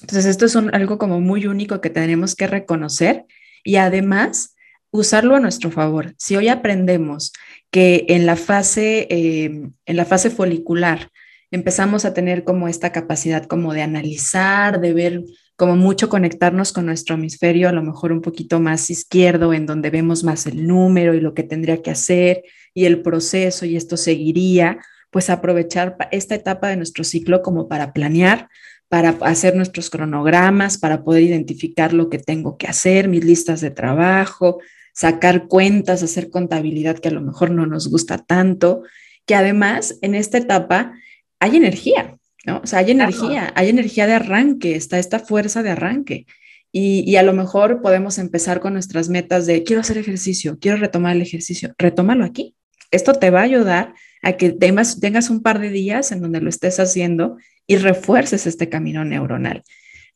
[0.00, 3.24] Entonces, esto es algo como muy único que tenemos que reconocer
[3.64, 4.54] y además
[4.92, 6.14] usarlo a nuestro favor.
[6.18, 7.32] Si hoy aprendemos
[7.72, 11.10] que en la fase, em, en la fase folicular
[11.50, 15.24] empezamos a tener como esta capacidad como de analizar, de ver
[15.56, 19.90] como mucho conectarnos con nuestro hemisferio, a lo mejor un poquito más izquierdo, en donde
[19.90, 22.42] vemos más el número y lo que tendría que hacer
[22.74, 24.78] y el proceso y esto seguiría,
[25.10, 28.48] pues aprovechar esta etapa de nuestro ciclo como para planear,
[28.88, 33.70] para hacer nuestros cronogramas, para poder identificar lo que tengo que hacer, mis listas de
[33.70, 34.58] trabajo,
[34.92, 38.82] sacar cuentas, hacer contabilidad que a lo mejor no nos gusta tanto,
[39.24, 40.94] que además en esta etapa
[41.38, 42.60] hay energía, ¿no?
[42.62, 46.26] O sea, hay energía, hay energía de arranque, está esta fuerza de arranque.
[46.72, 50.76] Y, y, a lo mejor podemos empezar con nuestras metas de quiero hacer ejercicio, quiero
[50.76, 52.56] retomar el ejercicio, retómalo aquí.
[52.90, 56.40] Esto te va a ayudar a que tengas, tengas un par de días en donde
[56.40, 59.62] lo estés haciendo y refuerces este camino neuronal.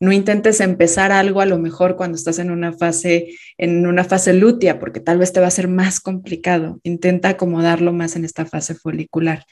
[0.01, 4.33] No intentes empezar algo a lo mejor cuando estás en una fase, en una fase
[4.33, 6.81] lútea, porque tal vez te va a ser más complicado.
[6.85, 9.45] Intenta acomodarlo más en esta fase folicular.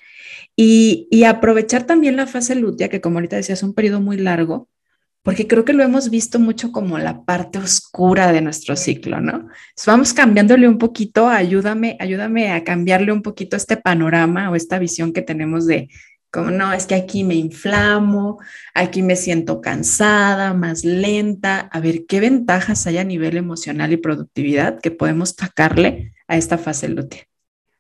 [0.55, 4.19] Y, y aprovechar también la fase lútea, que como ahorita decía, es un periodo muy
[4.19, 4.69] largo,
[5.27, 9.49] porque creo que lo hemos visto mucho como la parte oscura de nuestro ciclo, ¿no?
[9.85, 15.13] Vamos cambiándole un poquito, ayúdame, ayúdame a cambiarle un poquito este panorama o esta visión
[15.13, 15.89] que tenemos de
[16.37, 18.39] como no, es que aquí me inflamo,
[18.75, 21.61] aquí me siento cansada, más lenta.
[21.73, 26.59] A ver, ¿qué ventajas hay a nivel emocional y productividad que podemos sacarle a esta
[26.59, 27.23] fase lútea?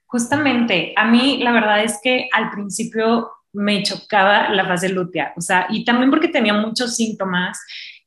[0.07, 5.43] Justamente, a mí la verdad es que al principio me chocaba la fase lútea, o
[5.43, 7.61] sea, y también porque tenía muchos síntomas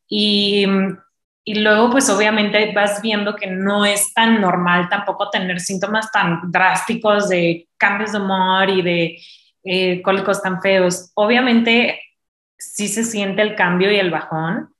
[0.08, 0.66] y,
[1.44, 6.52] y luego pues obviamente vas viendo que no es tan normal tampoco tener síntomas tan
[6.52, 9.20] drásticos de cambios de humor y de
[9.72, 11.12] eh, cólicos tan feos.
[11.14, 12.02] Obviamente
[12.58, 14.74] sí se siente el cambio y el bajón,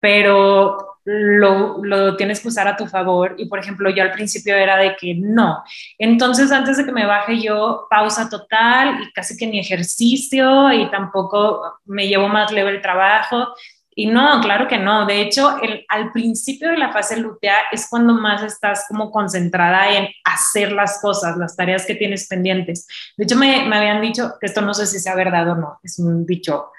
[0.00, 3.36] pero lo, lo, tienes que usar a tu favor.
[3.38, 5.62] Y por ejemplo, yo al principio era de que no.
[5.98, 10.90] Entonces, antes de que me baje yo, pausa total y casi que ni ejercicio y
[10.90, 13.48] tampoco me llevo más leve el trabajo.
[13.94, 15.06] Y no, claro que no.
[15.06, 19.90] De hecho, el, al principio de la fase lútea es cuando más estás como concentrada
[19.92, 22.86] en hacer las cosas, las tareas que tienes pendientes.
[23.16, 25.78] De hecho, me, me habían dicho, que esto no sé si sea verdad o no,
[25.82, 26.70] es un dicho,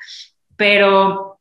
[0.55, 1.39] pero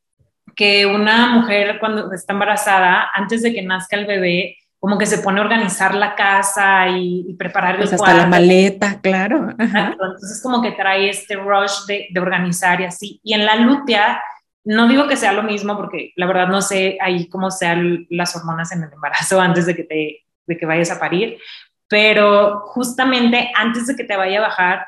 [0.55, 5.19] que una mujer cuando está embarazada, antes de que nazca el bebé, como que se
[5.19, 9.49] pone a organizar la casa y, preparar pues hasta la maleta, claro.
[9.59, 13.19] Entonces como que trae este rush de, de, organizar y así.
[13.25, 14.23] Y en la lutea,
[14.65, 18.35] no digo que sea lo mismo porque la verdad no sé ahí cómo sean las
[18.35, 21.39] hormonas en el embarazo antes de que te de que vayas a parir,
[21.89, 24.87] pero justamente antes de que te vaya a bajar,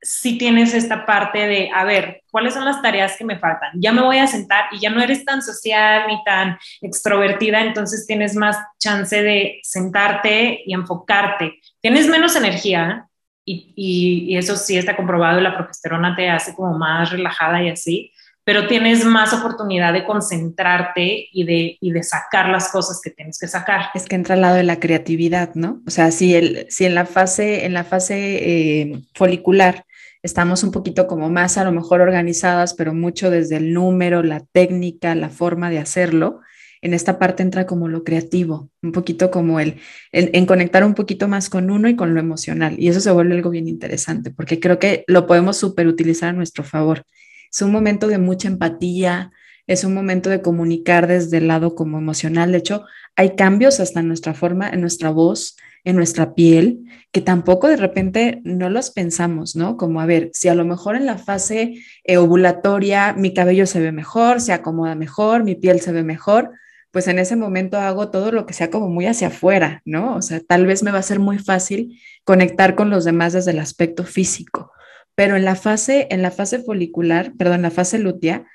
[0.00, 3.70] si tienes esta parte de, a ver, ¿cuáles son las tareas que me faltan?
[3.74, 8.04] Ya me voy a sentar y ya no eres tan social ni tan extrovertida, entonces
[8.06, 11.60] tienes más chance de sentarte y enfocarte.
[11.80, 13.06] Tienes menos energía
[13.44, 17.70] y, y, eso sí está comprobado y la progesterona te hace como más relajada y
[17.70, 18.12] así,
[18.44, 23.38] pero tienes más oportunidad de concentrarte y de, y de sacar las cosas que tienes
[23.38, 23.86] que sacar.
[23.94, 25.80] Es que entra al lado de la creatividad, ¿no?
[25.86, 29.84] O sea, si, el, en la fase, en la fase eh, folicular
[30.22, 34.40] estamos un poquito como más a lo mejor organizadas, pero mucho desde el número, la
[34.40, 36.40] técnica, la forma de hacerlo.
[36.80, 39.76] En esta parte entra como lo creativo, un poquito como el,
[40.10, 42.74] en conectar un poquito más con uno y con lo emocional.
[42.78, 46.32] Y eso se vuelve algo bien interesante, porque creo que lo podemos super utilizar a
[46.32, 47.04] nuestro favor.
[47.52, 49.30] Es un momento de mucha empatía,
[49.66, 52.52] es un momento de comunicar desde el lado como emocional.
[52.52, 52.84] De hecho,
[53.14, 57.76] hay cambios hasta en nuestra forma, en nuestra voz, en nuestra piel, que tampoco de
[57.76, 59.76] repente no los pensamos, ¿no?
[59.76, 61.74] Como, a ver, si a lo mejor en la fase
[62.16, 66.52] ovulatoria mi cabello se ve mejor, se acomoda mejor, mi piel se ve mejor,
[66.90, 70.16] pues en ese momento hago todo lo que sea como muy hacia afuera, ¿no?
[70.16, 73.50] O sea, tal vez me va a ser muy fácil conectar con los demás desde
[73.50, 74.72] el aspecto físico,
[75.14, 78.46] pero en la fase, en la fase folicular, perdón, la fase lútea,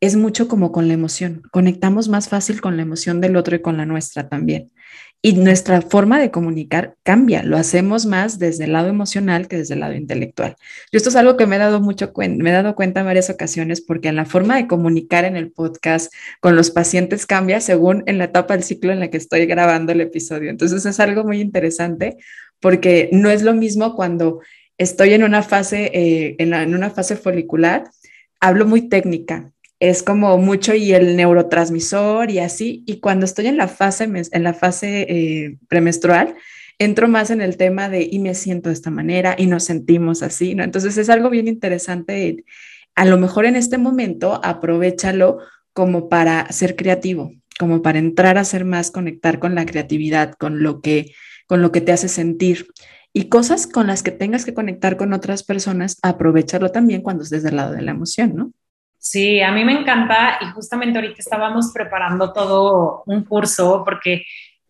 [0.00, 1.42] es mucho como con la emoción.
[1.50, 4.70] Conectamos más fácil con la emoción del otro y con la nuestra también.
[5.22, 9.72] Y nuestra forma de comunicar cambia, lo hacemos más desde el lado emocional que desde
[9.72, 10.56] el lado intelectual.
[10.92, 13.30] Yo esto es algo que me he dado mucho me he dado cuenta en varias
[13.30, 18.02] ocasiones porque en la forma de comunicar en el podcast con los pacientes cambia según
[18.04, 20.50] en la etapa del ciclo en la que estoy grabando el episodio.
[20.50, 22.18] Entonces es algo muy interesante
[22.60, 24.40] porque no es lo mismo cuando
[24.78, 27.84] estoy en una fase, eh, en, una fase folicular,
[28.40, 32.84] hablo muy técnica, es como mucho y el neurotransmisor y así.
[32.86, 36.34] Y cuando estoy en la fase, en la fase eh, premenstrual,
[36.78, 40.22] entro más en el tema de y me siento de esta manera y nos sentimos
[40.22, 40.52] así.
[40.52, 42.44] Entonces es algo bien interesante.
[42.94, 45.38] A lo mejor en este momento aprovechalo
[45.72, 50.62] como para ser creativo, como para entrar a ser más, conectar con la creatividad, con
[50.62, 51.12] lo que,
[51.46, 52.68] con lo que te hace sentir.
[53.16, 57.44] Y cosas con las que tengas que conectar con otras personas, aprovecharlo también cuando estés
[57.44, 58.50] del lado de la emoción, ¿no?
[58.98, 64.24] Sí, a mí me encanta y justamente ahorita estábamos preparando todo un curso porque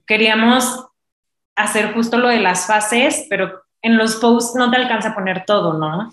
[0.06, 0.86] queríamos
[1.56, 5.44] hacer justo lo de las fases, pero en los posts no te alcanza a poner
[5.46, 6.12] todo, ¿no?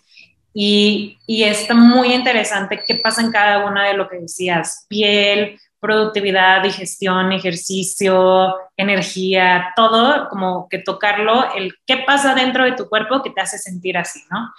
[0.53, 5.59] Y, y está muy interesante qué pasa en cada una de lo que decías, piel,
[5.81, 13.21] productividad, digestión, ejercicio, energía, todo, como que tocarlo, el qué pasa dentro de tu cuerpo
[13.21, 14.53] que te hace sentir así, ¿no?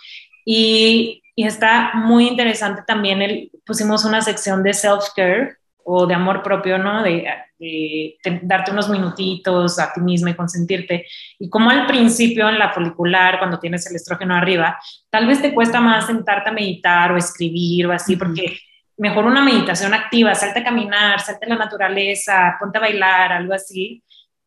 [0.44, 6.42] Y, y está muy interesante también, el, pusimos una sección de self-care o de amor
[6.42, 7.02] propio, ¿no?
[7.02, 7.24] De,
[7.58, 11.06] de, darte unos minutitos a ti misma y consentirte.
[11.38, 14.78] Y como al principio en la folicular, cuando tienes el estrógeno arriba,
[15.10, 18.58] tal vez te cuesta más sentarte a meditar o escribir o así, porque
[18.97, 23.55] mejor una meditación activa, salte a caminar, salte a la naturaleza, ponte a bailar, algo
[23.55, 24.03] así.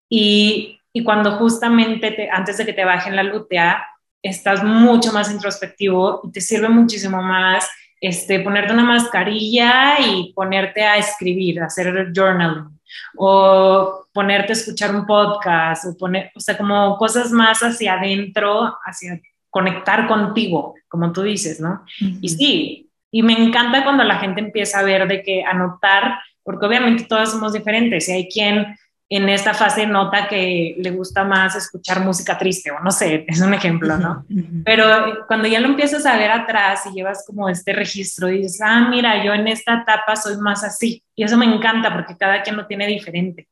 [0.10, 3.86] Y, y cuando justamente te, antes de que te bajen la lutea,
[4.22, 7.70] estás mucho más introspectivo y te sirve muchísimo más
[8.02, 12.80] este, ponerte una mascarilla y ponerte a escribir, a hacer journaling,
[13.18, 18.78] o ponerte a escuchar un podcast, o, poner, o sea, como cosas más hacia adentro,
[18.86, 19.20] hacia
[19.50, 21.84] conectar contigo, como tú dices, ¿no?
[22.22, 22.85] Y sí,
[23.16, 27.32] y me encanta cuando la gente empieza a ver de que anotar, porque obviamente todos
[27.32, 28.76] somos diferentes y hay quien
[29.08, 33.40] en esta fase nota que le gusta más escuchar música triste o no sé, es
[33.40, 34.26] un ejemplo, ¿no?
[34.66, 38.40] Pero eh, cuando ya lo empiezas a ver atrás y llevas como este registro y
[38.40, 41.02] dices, ah, mira, yo en esta etapa soy más así.
[41.16, 43.48] Y eso me encanta porque cada quien lo tiene diferente.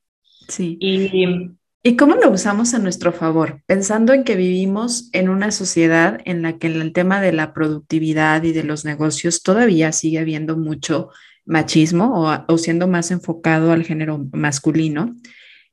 [0.49, 0.75] Sí.
[0.77, 1.51] Y,
[1.85, 3.61] ¿Y cómo lo usamos a nuestro favor?
[3.65, 8.41] Pensando en que vivimos en una sociedad en la que el tema de la productividad
[8.43, 11.09] y de los negocios todavía sigue habiendo mucho
[11.45, 15.17] machismo o, siendo más enfocado al género masculino.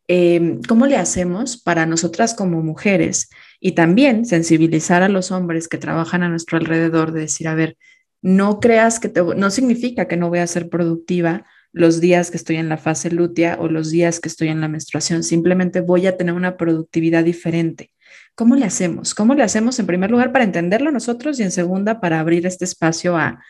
[0.09, 3.31] Em, ¿Cómo le hacemos para nosotras como mujeres
[3.61, 7.77] y también sensibilizar a los hombres que trabajan a nuestro alrededor de decir, a ver,
[8.21, 12.37] no creas que te, no significa que no voy a ser productiva, los días que
[12.37, 16.07] estoy en la fase lútea o los días que estoy en la menstruación, simplemente voy
[16.07, 17.91] a tener una productividad diferente.
[18.35, 19.15] ¿Cómo le hacemos?
[19.15, 22.65] ¿Cómo le hacemos en primer lugar para entenderlo nosotros y en segunda para abrir este
[22.65, 23.41] espacio a,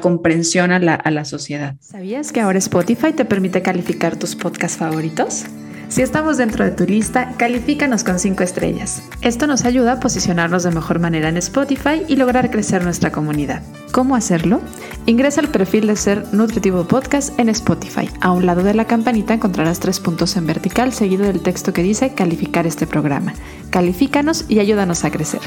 [0.00, 1.76] comprensión a la, a la sociedad?
[1.80, 5.44] ¿Sabías que ahora Spotify te permite calificar tus podcasts favoritos?
[5.92, 9.06] Si estamos dentro de tu lista, califícanos con 5 estrellas.
[9.20, 13.62] Esto nos ayuda a posicionarnos de mejor manera en Spotify y lograr crecer nuestra comunidad.
[13.92, 14.62] ¿Cómo hacerlo?
[15.04, 18.08] Ingresa al perfil de Ser Nutritivo Podcast en Spotify.
[18.22, 21.82] A un lado de la campanita encontrarás tres puntos en vertical seguido del texto que
[21.82, 23.34] dice calificar este programa.
[23.68, 25.42] Califícanos y ayúdanos a crecer.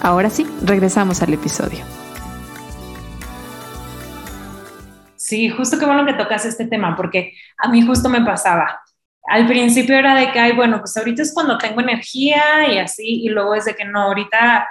[0.00, 1.80] Ahora sí, regresamos al episodio.
[5.16, 8.80] Sí, justo qué bueno que tocas este tema, porque a mí justo me pasaba
[9.30, 13.22] al principio era de que, ay, bueno, pues ahorita es cuando tengo energía y así,
[13.24, 14.68] y luego es de que no, ahorita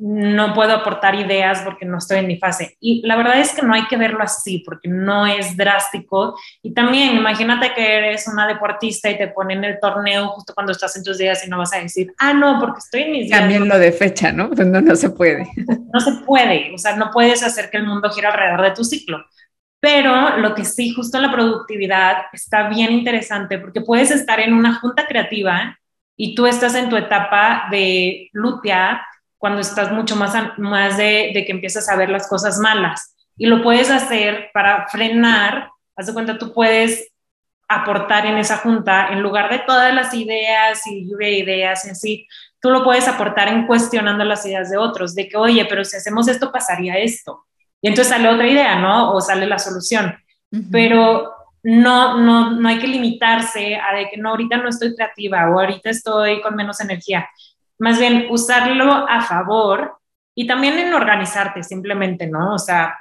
[0.00, 2.76] no puedo aportar ideas porque no estoy en mi fase.
[2.80, 6.36] Y la verdad es que no hay que verlo así porque no es drástico.
[6.62, 10.96] Y también imagínate que eres una deportista y te ponen el torneo justo cuando estás
[10.96, 13.40] en tus días y no vas a decir, ah, no, porque estoy en mis días.
[13.40, 14.50] También lo de fecha, ¿no?
[14.68, 15.48] No, no se puede.
[15.92, 18.84] No se puede, o sea, no puedes hacer que el mundo gire alrededor de tu
[18.84, 19.24] ciclo.
[19.80, 24.74] Pero lo que sí, justo la productividad está bien interesante porque puedes estar en una
[24.74, 25.78] junta creativa
[26.16, 29.00] y tú estás en tu etapa de lutear
[29.38, 33.14] cuando estás mucho más, más de, que empiezas a ver las cosas malas.
[33.36, 37.12] Y lo puedes hacer para frenar, haz de cuenta, tú puedes
[37.68, 41.90] aportar en esa junta, en lugar de todas las ideas y lluvia de ideas y
[41.90, 42.28] así,
[42.60, 45.96] tú lo puedes aportar en cuestionando las ideas de otros, de que, oye, pero si
[45.96, 47.44] hacemos esto, pasaría esto.
[47.80, 49.12] Y entonces sale otra idea, ¿no?
[49.12, 50.16] O sale la solución.
[50.72, 55.50] Pero no, no, no hay que limitarse a de que no, ahorita no estoy creativa
[55.50, 57.28] o ahorita estoy con menos energía.
[57.78, 59.98] Más bien usarlo a favor
[60.34, 62.54] y también en organizarte simplemente, ¿no?
[62.54, 62.96] O sea,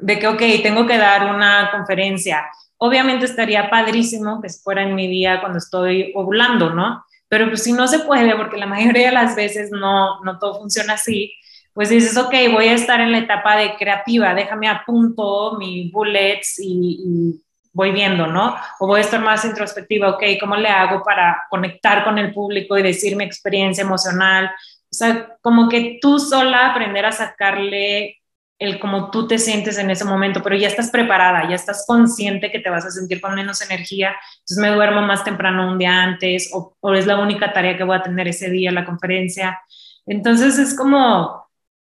[0.00, 2.46] de que, ok, tengo que dar una conferencia.
[2.78, 7.04] Obviamente estaría padrísimo que fuera en mi día cuando estoy ovulando, ¿no?
[7.28, 10.60] Pero pues si no se puede, porque la mayoría de las veces no, no todo
[10.60, 11.32] funciona así,
[11.74, 16.58] pues dices, ok, voy a estar en la etapa de creativa, déjame apunto mis bullets
[16.60, 17.40] y,
[17.76, 18.54] voy viendo, ¿no?
[18.78, 22.78] O voy a estar más introspectiva, ok, ¿cómo le hago para conectar con el público
[22.78, 24.46] y decir mi experiencia emocional?
[24.46, 28.22] O sea, como que tú sola aprender a sacarle
[28.60, 32.52] el cómo tú te sientes en ese momento, pero ya estás preparada, ya estás consciente
[32.52, 36.00] que te vas a sentir con menos energía, entonces me duermo más temprano un día
[36.00, 39.60] antes o, o es la única tarea que voy a tener ese día la conferencia.
[40.06, 41.43] Entonces es como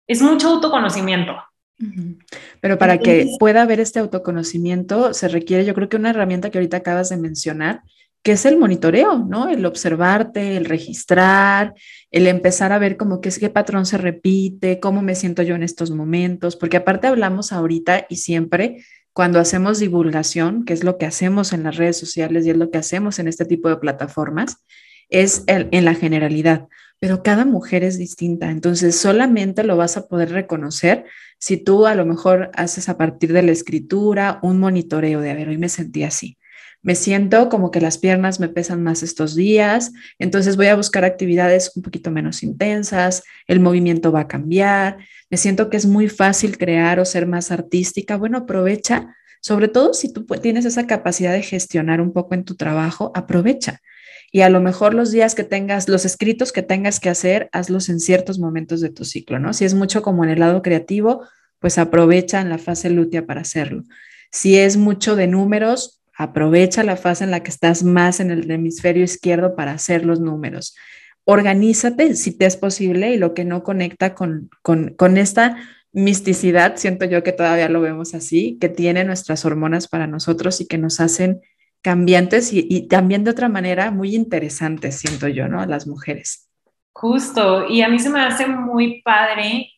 [0.07, 1.33] es mucho autoconocimiento.
[2.61, 6.57] Pero para que pueda haber este autoconocimiento se requiere, yo creo que una herramienta que
[6.57, 7.81] ahorita acabas de mencionar,
[8.21, 9.49] que es el monitoreo, ¿no?
[9.49, 11.73] El observarte, el registrar,
[12.09, 15.55] el empezar a ver como qué es qué patrón se repite, cómo me siento yo
[15.55, 20.97] en estos momentos, porque aparte hablamos ahorita y siempre cuando hacemos divulgación, que es lo
[20.97, 23.77] que hacemos en las redes sociales y es lo que hacemos en este tipo de
[23.77, 24.63] plataformas,
[25.13, 26.67] es en la generalidad
[27.03, 31.03] pero cada mujer es distinta, entonces solamente lo vas a poder reconocer
[31.37, 35.33] si tú a lo mejor haces a partir de la escritura un monitoreo de, a
[35.33, 36.37] ver, hoy me sentí así.
[36.81, 41.03] Me siento como que las piernas me pesan más estos días, entonces voy a buscar
[41.03, 44.99] actividades un poquito menos intensas, el movimiento va a cambiar,
[45.29, 48.15] me siento que es muy fácil crear o ser más artística.
[48.15, 52.55] Bueno, aprovecha, sobre todo si tú tienes esa capacidad de gestionar un poco en tu
[52.55, 53.81] trabajo, aprovecha
[54.35, 57.87] y a lo mejor los días que tengas, los escritos que tengas que hacer, hazlos
[57.87, 59.53] en ciertos momentos de tu ciclo, ¿no?
[59.53, 61.21] Si es mucho como en el lado creativo,
[61.59, 63.83] pues aprovecha en la fase lútea para hacerlo.
[64.31, 68.49] Si es mucho de números, aprovecha la fase en la que estás más en el
[68.49, 70.75] hemisferio izquierdo para hacer los números.
[71.25, 75.57] Organízate si te es posible y lo que no conecta con, con, con esta
[75.91, 80.65] misticidad, siento yo que todavía lo vemos así, que tiene nuestras hormonas para nosotros y
[80.65, 81.41] que nos hacen
[81.83, 85.65] cambiantes y, también de otra manera muy interesantes, siento yo, ¿no?
[85.65, 86.49] Las mujeres.
[86.93, 89.71] Justo, y a mí se me hace muy padre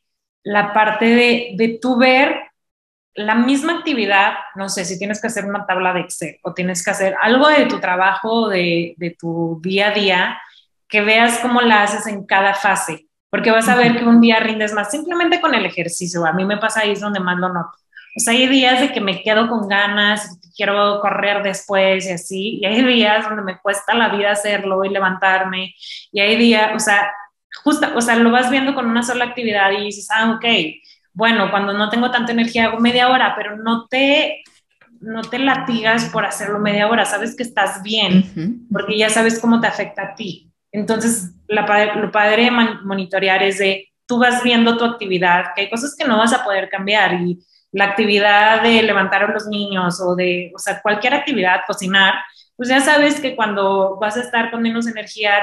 [0.44, 2.36] la parte de, de tú ver
[3.16, 6.84] la misma actividad, no sé, si tienes que hacer una tabla de Excel o tienes
[6.84, 10.42] que hacer algo de tu trabajo, de, de tu día a día,
[10.88, 14.40] que veas cómo la haces en cada fase, porque vas a ver que un día
[14.40, 16.26] rindes más simplemente con el ejercicio.
[16.26, 17.72] A mí me pasa ahí es donde más lo noto.
[18.18, 22.60] O sea, hay días de que me quedo con ganas, quiero correr después y así,
[22.62, 25.76] y hay días donde me cuesta la vida hacerlo y levantarme,
[26.12, 27.12] y hay días, o sea,
[27.64, 30.46] justo, o sea, lo vas viendo con una sola actividad y dices, ah, ok,
[31.14, 34.44] bueno, cuando no tengo tanta energía hago media hora, pero no te,
[35.00, 39.62] no te latigas por hacerlo media hora, sabes que estás bien, porque ya sabes cómo
[39.62, 40.52] te afecta a ti.
[40.72, 45.70] Entonces, la, lo padre de monitorear es de, tú vas viendo tu actividad, que hay
[45.70, 47.40] cosas que no vas a poder cambiar y
[47.76, 52.14] la actividad de levantar a los niños o de, o sea, cualquier actividad, cocinar,
[52.56, 55.34] pues ya sabes que cuando vas a estar con menos energía,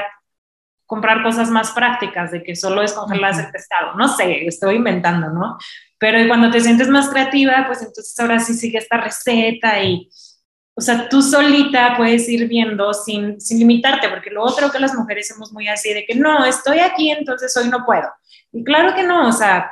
[0.87, 3.93] comprar cosas más prácticas, de que solo es congelar el pescado.
[3.97, 5.59] No sé, estoy inventando, ¿no?
[5.99, 10.09] Pero cuando te sientes más creativa, pues entonces ahora sí sigue esta receta y,
[10.73, 14.95] o sea, tú solita puedes ir viendo sin, sin limitarte, porque luego creo que las
[14.95, 18.11] mujeres somos muy así de que no, estoy aquí, entonces hoy no puedo.
[18.51, 19.71] Y claro que no, o sea,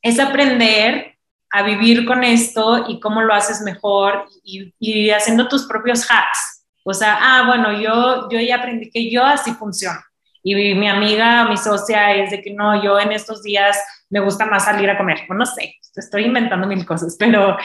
[0.00, 1.15] es aprender
[1.50, 6.64] a vivir con esto y cómo lo haces mejor y, y haciendo tus propios hacks.
[6.84, 10.00] O sea, ah, bueno, yo, yo ya aprendí que yo así funciono.
[10.42, 13.76] Y mi amiga, mi socia es de que no, yo en estos días
[14.08, 15.22] me gusta más salir a comer.
[15.28, 17.56] No sé, estoy inventando mil cosas, pero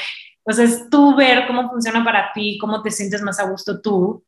[0.43, 4.25] pues es tú ver cómo funciona para ti, cómo te sientes más a gusto tú,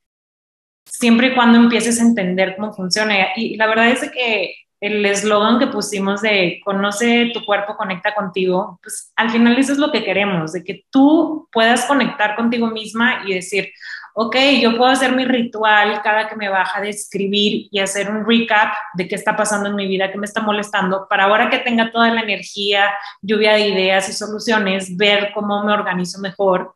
[0.86, 3.16] siempre y cuando empieces a entender cómo funciona.
[3.36, 4.54] Y la verdad es que
[4.84, 9.78] el eslogan que pusimos de conoce tu cuerpo, conecta contigo, pues al final eso es
[9.78, 13.70] lo que queremos, de que tú puedas conectar contigo misma y decir,
[14.14, 18.26] ok, yo puedo hacer mi ritual cada que me baja de escribir y hacer un
[18.28, 21.60] recap de qué está pasando en mi vida, qué me está molestando, para ahora que
[21.60, 26.76] tenga toda la energía, lluvia de ideas y soluciones, ver cómo me organizo mejor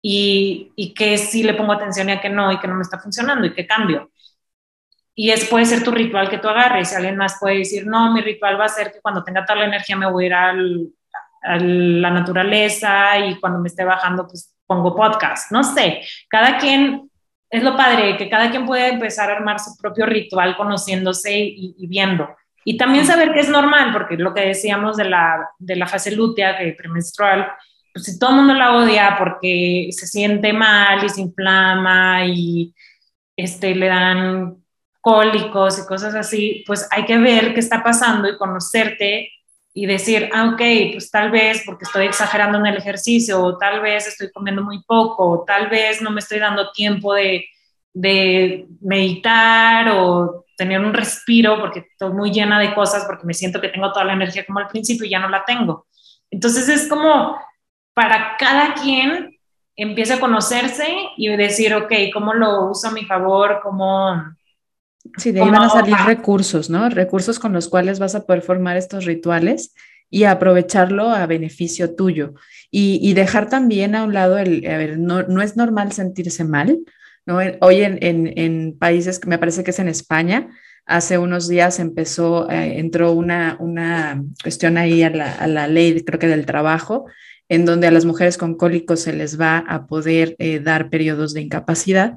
[0.00, 2.82] y, y que sí le pongo atención y a que no, y que no me
[2.82, 4.10] está funcionando y que cambio.
[5.16, 6.92] Y es puede ser tu ritual que tú agarres.
[6.92, 9.60] Y alguien más puede decir, no, mi ritual va a ser que cuando tenga toda
[9.60, 10.88] la energía me voy a ir al,
[11.42, 17.10] a la naturaleza y cuando me esté bajando, pues pongo podcast, no sé, cada quien,
[17.48, 21.86] es lo padre, que cada quien puede empezar a armar su propio ritual conociéndose y,
[21.86, 22.28] viendo.
[22.64, 26.10] Y también saber que es normal, porque lo que decíamos de la, de la fase
[26.10, 27.52] lútea, que premenstrual,
[27.94, 32.74] pues si todo el mundo la odia porque se siente mal y se inflama y
[33.36, 34.56] este, le dan
[35.06, 39.30] cólicos y cosas así, pues hay que ver qué está pasando y conocerte
[39.72, 40.60] y decir, ah, ok,
[40.94, 44.82] pues tal vez porque estoy exagerando en el ejercicio, o tal vez estoy comiendo muy
[44.82, 47.44] poco, o tal vez no me estoy dando tiempo de,
[48.80, 53.68] meditar o tener un respiro porque estoy muy llena de cosas, porque me siento que
[53.68, 55.86] tengo toda la energía como al principio y ya no la tengo.
[56.32, 57.38] Entonces es como
[57.94, 59.38] para cada quien
[59.76, 63.60] empieza a conocerse y decir, ok, ¿cómo lo uso a mi favor?
[63.62, 64.36] ¿Cómo,
[65.16, 66.88] Sí, de ahí van a salir recursos, ¿no?
[66.88, 69.74] Recursos con los cuales vas a poder formar estos rituales
[70.10, 72.34] y aprovecharlo a beneficio tuyo.
[72.70, 76.80] Y, dejar también a un lado el, a ver, no, no es normal sentirse mal,
[77.24, 77.38] ¿no?
[77.60, 80.48] Hoy en, en, países, me parece que es en España,
[80.84, 86.04] hace unos días empezó, eh, entró una, una cuestión ahí a la, a la, ley,
[86.04, 87.06] creo que del trabajo,
[87.48, 91.32] en donde a las mujeres con cólicos se les va a poder eh, dar periodos
[91.32, 92.16] de incapacidad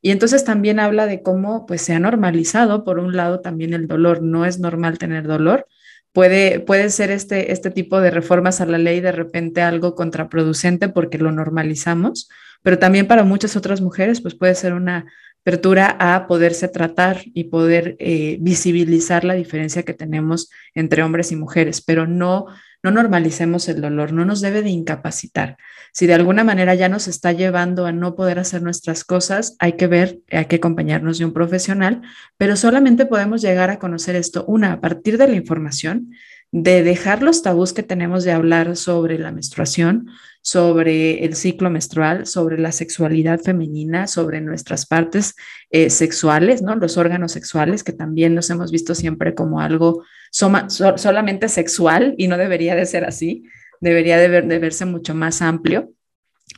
[0.00, 3.88] y entonces también habla de cómo pues se ha normalizado, por un lado, también el
[3.88, 4.22] dolor.
[4.22, 5.66] No es normal tener dolor.
[6.12, 10.88] Puede, puede ser este, este tipo de reformas a la ley de repente algo contraproducente
[10.88, 12.28] porque lo normalizamos,
[12.62, 15.06] pero también para muchas otras mujeres pues puede ser una
[15.48, 21.36] apertura a poderse tratar y poder eh, visibilizar la diferencia que tenemos entre hombres y
[21.36, 22.48] mujeres, pero no
[22.82, 25.56] no normalicemos el dolor, no nos debe de incapacitar.
[25.92, 29.72] Si de alguna manera ya nos está llevando a no poder hacer nuestras cosas, hay
[29.72, 32.02] que ver, hay que acompañarnos de un profesional,
[32.36, 36.12] pero solamente podemos llegar a conocer esto, una, a partir de la información,
[36.52, 40.08] de dejar los tabús que tenemos de hablar sobre la menstruación,
[40.48, 45.34] sobre el ciclo menstrual, sobre la sexualidad femenina, sobre nuestras partes
[45.68, 46.74] eh, sexuales, ¿no?
[46.74, 52.38] Los órganos sexuales, que también nos hemos visto siempre como algo solamente sexual y no
[52.38, 53.44] debería de ser así,
[53.82, 55.92] debería de, verse mucho más amplio.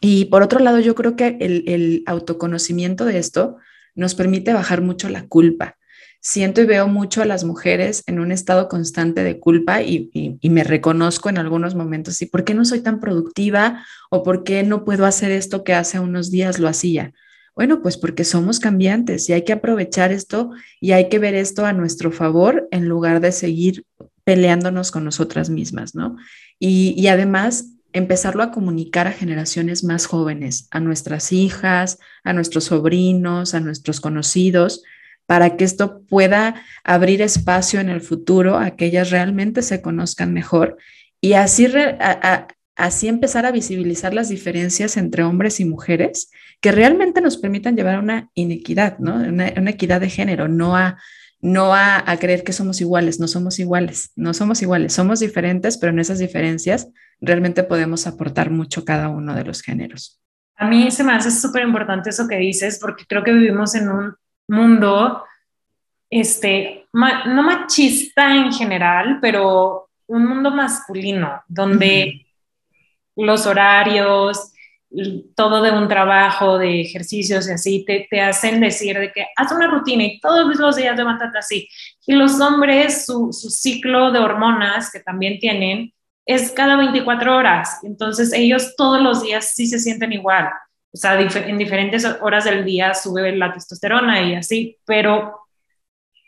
[0.00, 3.56] Y por otro lado, yo creo que el autoconocimiento de esto
[3.96, 5.79] nos permite bajar mucho la culpa
[6.20, 10.64] siento y veo mucho a las mujeres en un estado constante de culpa y, me
[10.64, 14.84] reconozco en algunos momentos, ¿y por qué no soy tan productiva o por qué no
[14.84, 17.12] puedo hacer esto que hace unos días lo hacía?
[17.54, 20.50] Bueno, pues porque somos cambiantes y hay que aprovechar esto
[20.80, 23.84] y hay que ver esto a nuestro favor en lugar de seguir
[24.24, 26.16] peleándonos con nosotras mismas, ¿no?
[26.58, 33.54] Y, además empezarlo a comunicar a generaciones más jóvenes, a nuestras hijas, a nuestros sobrinos,
[33.54, 34.84] a nuestros conocidos,
[35.30, 40.34] para que esto pueda abrir espacio en el futuro a que ellas realmente se conozcan
[40.34, 40.76] mejor
[41.20, 41.68] y así
[42.00, 47.76] a, así empezar a visibilizar las diferencias entre hombres y mujeres que realmente nos permitan
[47.76, 49.14] llevar a una inequidad, ¿no?
[49.14, 50.98] Una, equidad de género, no a
[51.40, 55.92] no a, creer que somos iguales, no somos iguales, no somos iguales, somos diferentes, pero
[55.92, 56.88] en esas diferencias
[57.20, 60.20] realmente podemos aportar mucho cada uno de los géneros.
[60.56, 63.88] A mí se me hace súper importante eso que dices, porque creo que vivimos en
[63.90, 64.14] un
[64.50, 65.24] mundo,
[66.10, 72.26] este, no machista en general, pero un mundo masculino, donde
[73.16, 74.52] los horarios,
[75.36, 79.52] todo de un trabajo, de ejercicios y así, te, te, hacen decir de que haz
[79.52, 81.68] una rutina y todos los días levántate así.
[82.06, 85.92] Y los hombres, su, su ciclo de hormonas que también tienen
[86.26, 87.78] es cada 24 horas.
[87.84, 90.48] Entonces ellos todos los días sí se sienten igual.
[90.92, 95.46] O sea, en diferentes horas del día sube la testosterona y así, pero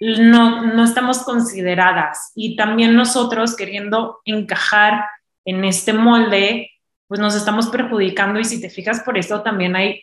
[0.01, 2.33] no, no estamos consideradas.
[2.35, 5.05] Y también nosotros queriendo encajar
[5.45, 6.71] en este molde,
[7.09, 10.01] pues nos estamos perjudicando y si te fijas por eso también hay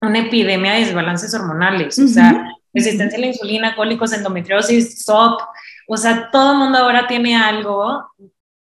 [0.00, 5.40] una epidemia de desbalances hormonales, o sea, resistencia a la insulina, cólicos, endometriosis, SOP,
[5.86, 8.10] o sea, todo el mundo ahora tiene algo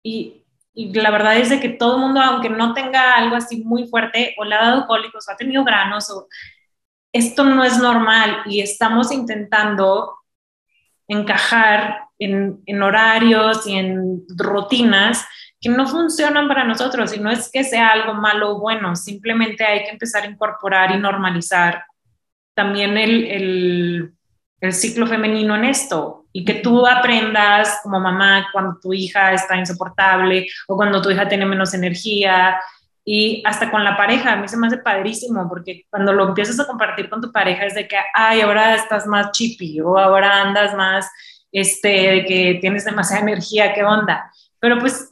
[0.03, 0.38] y,
[0.79, 3.87] y, la verdad es de que todo el mundo, aunque no tenga algo así muy
[3.87, 6.27] fuerte, o le ha dado cólicos, o ha tenido granos, o
[7.11, 10.15] esto no es normal y estamos intentando
[11.07, 15.25] encajar en, horarios y en rutinas
[15.59, 19.65] que no funcionan para nosotros y no es que sea algo malo o bueno, simplemente
[19.65, 21.83] hay que empezar a incorporar y normalizar
[22.53, 24.13] también el,
[24.61, 29.55] el ciclo femenino en esto y que tú aprendas como mamá cuando tu hija está
[29.57, 32.59] insoportable o cuando tu hija tiene menos energía
[33.05, 36.59] y hasta con la pareja, a mí se me hace padrísimo porque cuando lo empiezas
[36.59, 40.43] a compartir con tu pareja es de que, ay, ahora estás más chippy o ahora
[40.43, 41.09] andas más,
[41.51, 44.31] este, de que tienes demasiada energía, ¿qué onda?
[44.59, 45.08] Pero pues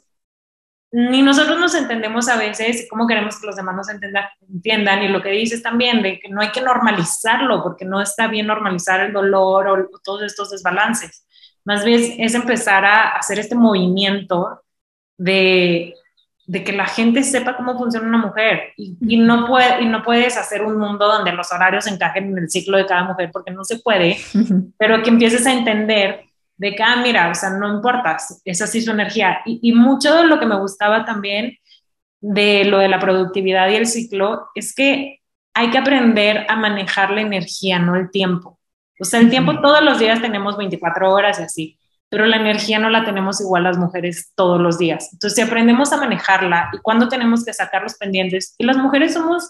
[0.92, 5.22] ni nosotros nos entendemos a veces cómo queremos que los demás nos entiendan y lo
[5.22, 9.12] que dices también de que no hay que normalizarlo porque no está bien normalizar el
[9.12, 11.26] dolor o, todos estos desbalances.
[11.66, 14.62] Más bien es empezar a hacer este movimiento
[15.18, 15.94] de,
[16.46, 20.04] de que la gente sepa cómo funciona una mujer y, y, no puede, y no
[20.04, 23.52] puedes hacer un mundo donde los horarios encajen en el ciclo de cada mujer porque
[23.52, 24.18] no se puede,
[24.78, 26.27] pero que empieces a entender
[26.58, 29.40] de que, ah, mira, o sea, no importa, esa sí su energía.
[29.46, 31.58] Y, mucho de lo que me gustaba también
[32.20, 35.22] de lo de la productividad y el ciclo es que
[35.54, 38.60] hay que aprender a manejar la energía, no el tiempo.
[39.00, 41.80] O sea, el tiempo todos los días tenemos 24 horas y así,
[42.10, 45.10] pero la energía no la tenemos igual las mujeres todos los días.
[45.14, 49.14] Entonces, si aprendemos a manejarla y cuando tenemos que sacar los pendientes, y las mujeres
[49.14, 49.50] somos,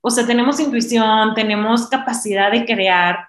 [0.00, 3.28] o sea, tenemos intuición, tenemos capacidad de crear,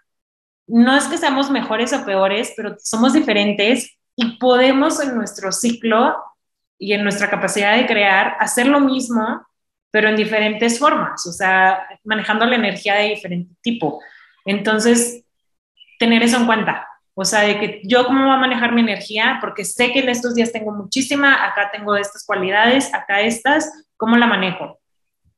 [0.67, 6.15] no es que seamos mejores o peores, pero somos diferentes y podemos en nuestro ciclo
[6.79, 9.45] y en nuestra capacidad de crear hacer lo mismo,
[9.91, 14.01] pero en diferentes formas, o sea, manejando la energía de diferente tipo.
[14.45, 15.23] Entonces,
[15.99, 16.87] tener eso en cuenta.
[17.13, 20.09] O sea, de que yo cómo voy a manejar mi energía, porque sé que en
[20.09, 24.79] estos días tengo muchísima, acá tengo estas cualidades, acá estas, ¿cómo la manejo?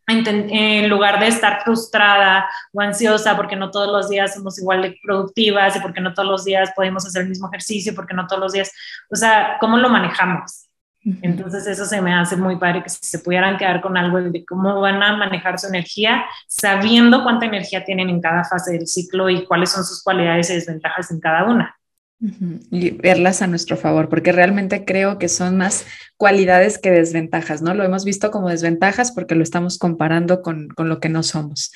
[0.08, 4.98] En lugar de estar frustrada o ansiosa porque no todos los días somos igual de
[5.04, 8.42] productivas y porque no todos los días podemos hacer el mismo ejercicio, porque no todos
[8.42, 8.72] los días,
[9.12, 10.68] o sea, ¿cómo lo manejamos?
[11.22, 14.46] Entonces eso se me hace muy padre que si se pudieran quedar con algo de
[14.46, 19.30] cómo van a manejar su energía, sabiendo cuánta energía tienen en cada fase del ciclo
[19.30, 21.77] y cuáles son sus cualidades y desventajas en cada una.
[22.20, 25.86] Y verlas a nuestro favor, porque realmente creo que son más
[26.18, 27.76] cualidades que desventajas, ¿no?
[27.76, 31.72] Lo hemos visto como desventajas porque lo estamos comparando con, lo que no somos.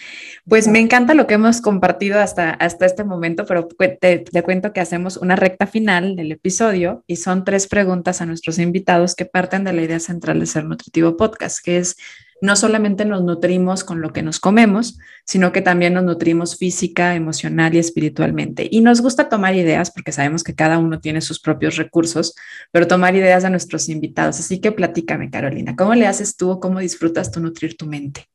[0.47, 4.73] Pues me encanta lo que hemos compartido hasta, hasta este momento, pero te, te cuento
[4.73, 9.25] que hacemos una recta final del episodio y son tres preguntas a nuestros invitados que
[9.25, 11.97] parten de la idea central de Ser Nutritivo Podcast, que es
[12.41, 17.15] no solamente nos nutrimos con lo que nos comemos, sino que también nos nutrimos física,
[17.15, 18.67] emocional y espiritualmente.
[18.69, 22.35] Y nos gusta tomar ideas porque sabemos que cada uno tiene sus propios recursos,
[22.71, 24.39] pero tomar ideas de nuestros invitados.
[24.39, 28.25] Así que platícame, Carolina, ¿cómo le haces tú o cómo disfrutas tú nutrir tu mente?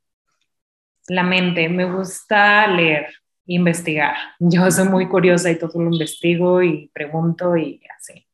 [1.09, 3.09] La mente, me gusta leer,
[3.47, 4.15] investigar.
[4.39, 8.25] Yo soy muy curiosa y todo lo investigo y pregunto y así.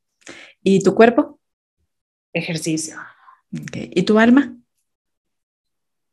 [0.62, 1.40] ¿Y tu cuerpo?
[2.34, 2.96] Ejercicio.
[3.72, 4.54] ¿Y tu alma?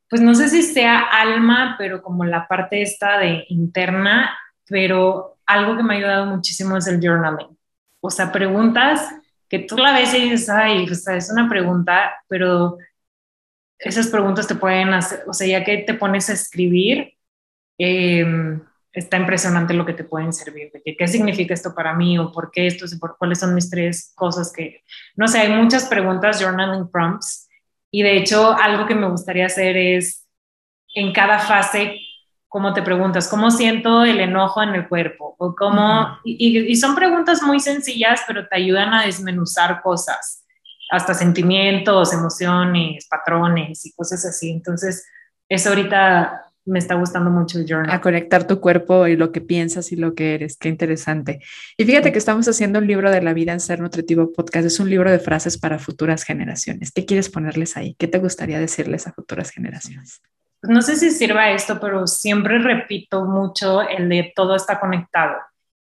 [0.09, 4.37] Pues no sé si sea alma, pero como la parte esta de interna,
[4.67, 7.57] pero algo que me ha ayudado muchísimo es el journaling.
[8.01, 9.07] O sea, preguntas
[9.49, 12.77] que tú la ves y dices, ay, o sea, es una pregunta, pero
[13.79, 17.13] esas preguntas te pueden hacer, o sea, ya que te pones a escribir,
[17.77, 22.51] em, está impresionante lo que te pueden servir, qué significa esto para mí o por
[22.51, 24.83] qué esto, por cuáles son mis tres cosas que,
[25.15, 27.48] no sé, hay muchas preguntas, journaling prompts,
[27.91, 30.27] Y de hecho, algo que me gustaría hacer es
[30.93, 31.99] en cada fase,
[32.47, 35.35] como te preguntas, ¿cómo siento el enojo en el cuerpo?
[35.37, 40.43] O cómo, y, son preguntas muy sencillas, pero te ayudan a desmenuzar cosas,
[40.91, 44.49] hasta sentimientos, emociones, patrones y cosas así.
[44.49, 45.07] Entonces,
[45.47, 47.89] eso ahorita me está gustando mucho el journal.
[47.91, 50.57] A conectar tu cuerpo y lo que piensas y lo que eres.
[50.57, 51.39] Qué interesante.
[51.77, 54.65] Y fíjate que estamos haciendo un libro de la vida en Ser Nutritivo Podcast.
[54.65, 56.91] Es un libro de frases para futuras generaciones.
[56.91, 57.95] ¿Qué quieres ponerles ahí?
[57.97, 60.21] ¿Qué te gustaría decirles a futuras generaciones?
[60.61, 65.35] No sé si sirva esto, pero siempre repito mucho el de todo está conectado.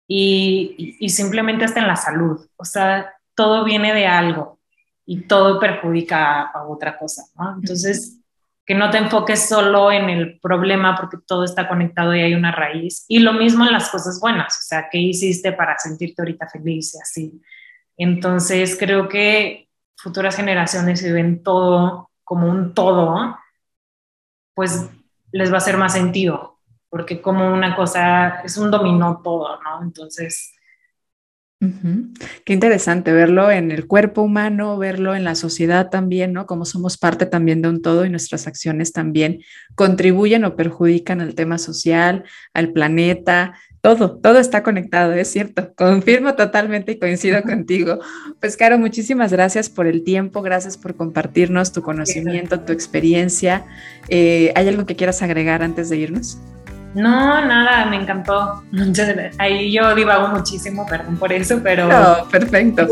[0.09, 2.41] Y, y simplemente hasta en la salud.
[2.57, 4.59] O sea, todo viene de algo
[5.07, 7.25] y todo perjudica a, otra cosa.
[7.37, 7.57] ¿no?
[7.57, 8.19] Entonces
[8.67, 12.51] que no te enfoques solo en el problema porque todo está conectado y hay una
[12.51, 13.05] raíz.
[13.09, 16.95] Y lo mismo en las cosas buenas, o sea, ¿qué hiciste para sentirte ahorita feliz
[16.95, 17.43] y así?
[17.97, 23.37] Entonces, creo que futuras generaciones, si ven todo como un todo,
[24.55, 24.89] pues
[25.33, 29.83] les va a hacer más sentido, porque como una cosa es un dominó todo, ¿no?
[29.83, 30.55] Entonces,
[32.45, 36.47] Qué interesante verlo en el cuerpo humano, verlo en la sociedad también, ¿no?
[36.47, 39.41] Como somos parte también de un todo y nuestras acciones también
[39.75, 43.55] contribuyen o perjudican al tema social, al planeta,
[43.85, 45.75] todo, todo está conectado, es cierto.
[45.75, 47.99] Confirmo totalmente y coincido contigo.
[48.41, 53.67] Pues, Caro, muchísimas gracias por el tiempo, gracias por compartirnos tu conocimiento, tu experiencia.
[54.09, 56.39] Eh, ¿Hay algo que quieras agregar antes de irnos?
[56.95, 58.62] No, nada, me encantó.
[59.38, 61.88] Ahí yo divago muchísimo, perdón por eso, pero...
[61.88, 62.86] No, perfecto.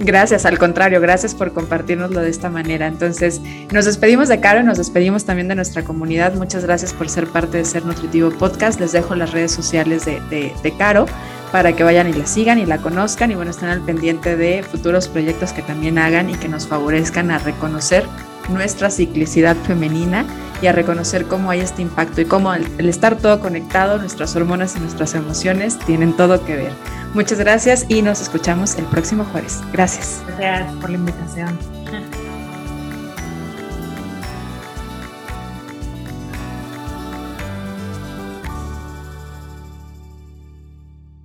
[0.00, 2.86] Gracias, al contrario, gracias por compartirnoslo de esta manera.
[2.86, 3.40] Entonces,
[3.70, 6.34] nos despedimos de Caro y nos despedimos también de nuestra comunidad.
[6.34, 8.80] Muchas gracias por ser parte de Ser Nutritivo Podcast.
[8.80, 11.06] Les dejo las redes sociales de, de Caro
[11.52, 14.64] para que vayan y la sigan y la conozcan y bueno, estén al pendiente de
[14.64, 18.04] futuros proyectos que también hagan y que nos favorezcan a reconocer
[18.48, 20.24] nuestra ciclicidad femenina
[20.62, 24.76] y a reconocer cómo hay este impacto y cómo el, estar todo conectado, nuestras hormonas
[24.76, 26.72] y nuestras emociones tienen todo que ver.
[27.12, 29.60] Muchas gracias y nos escuchamos el próximo jueves.
[29.72, 30.22] Gracias.
[30.38, 31.73] Gracias por la invitación.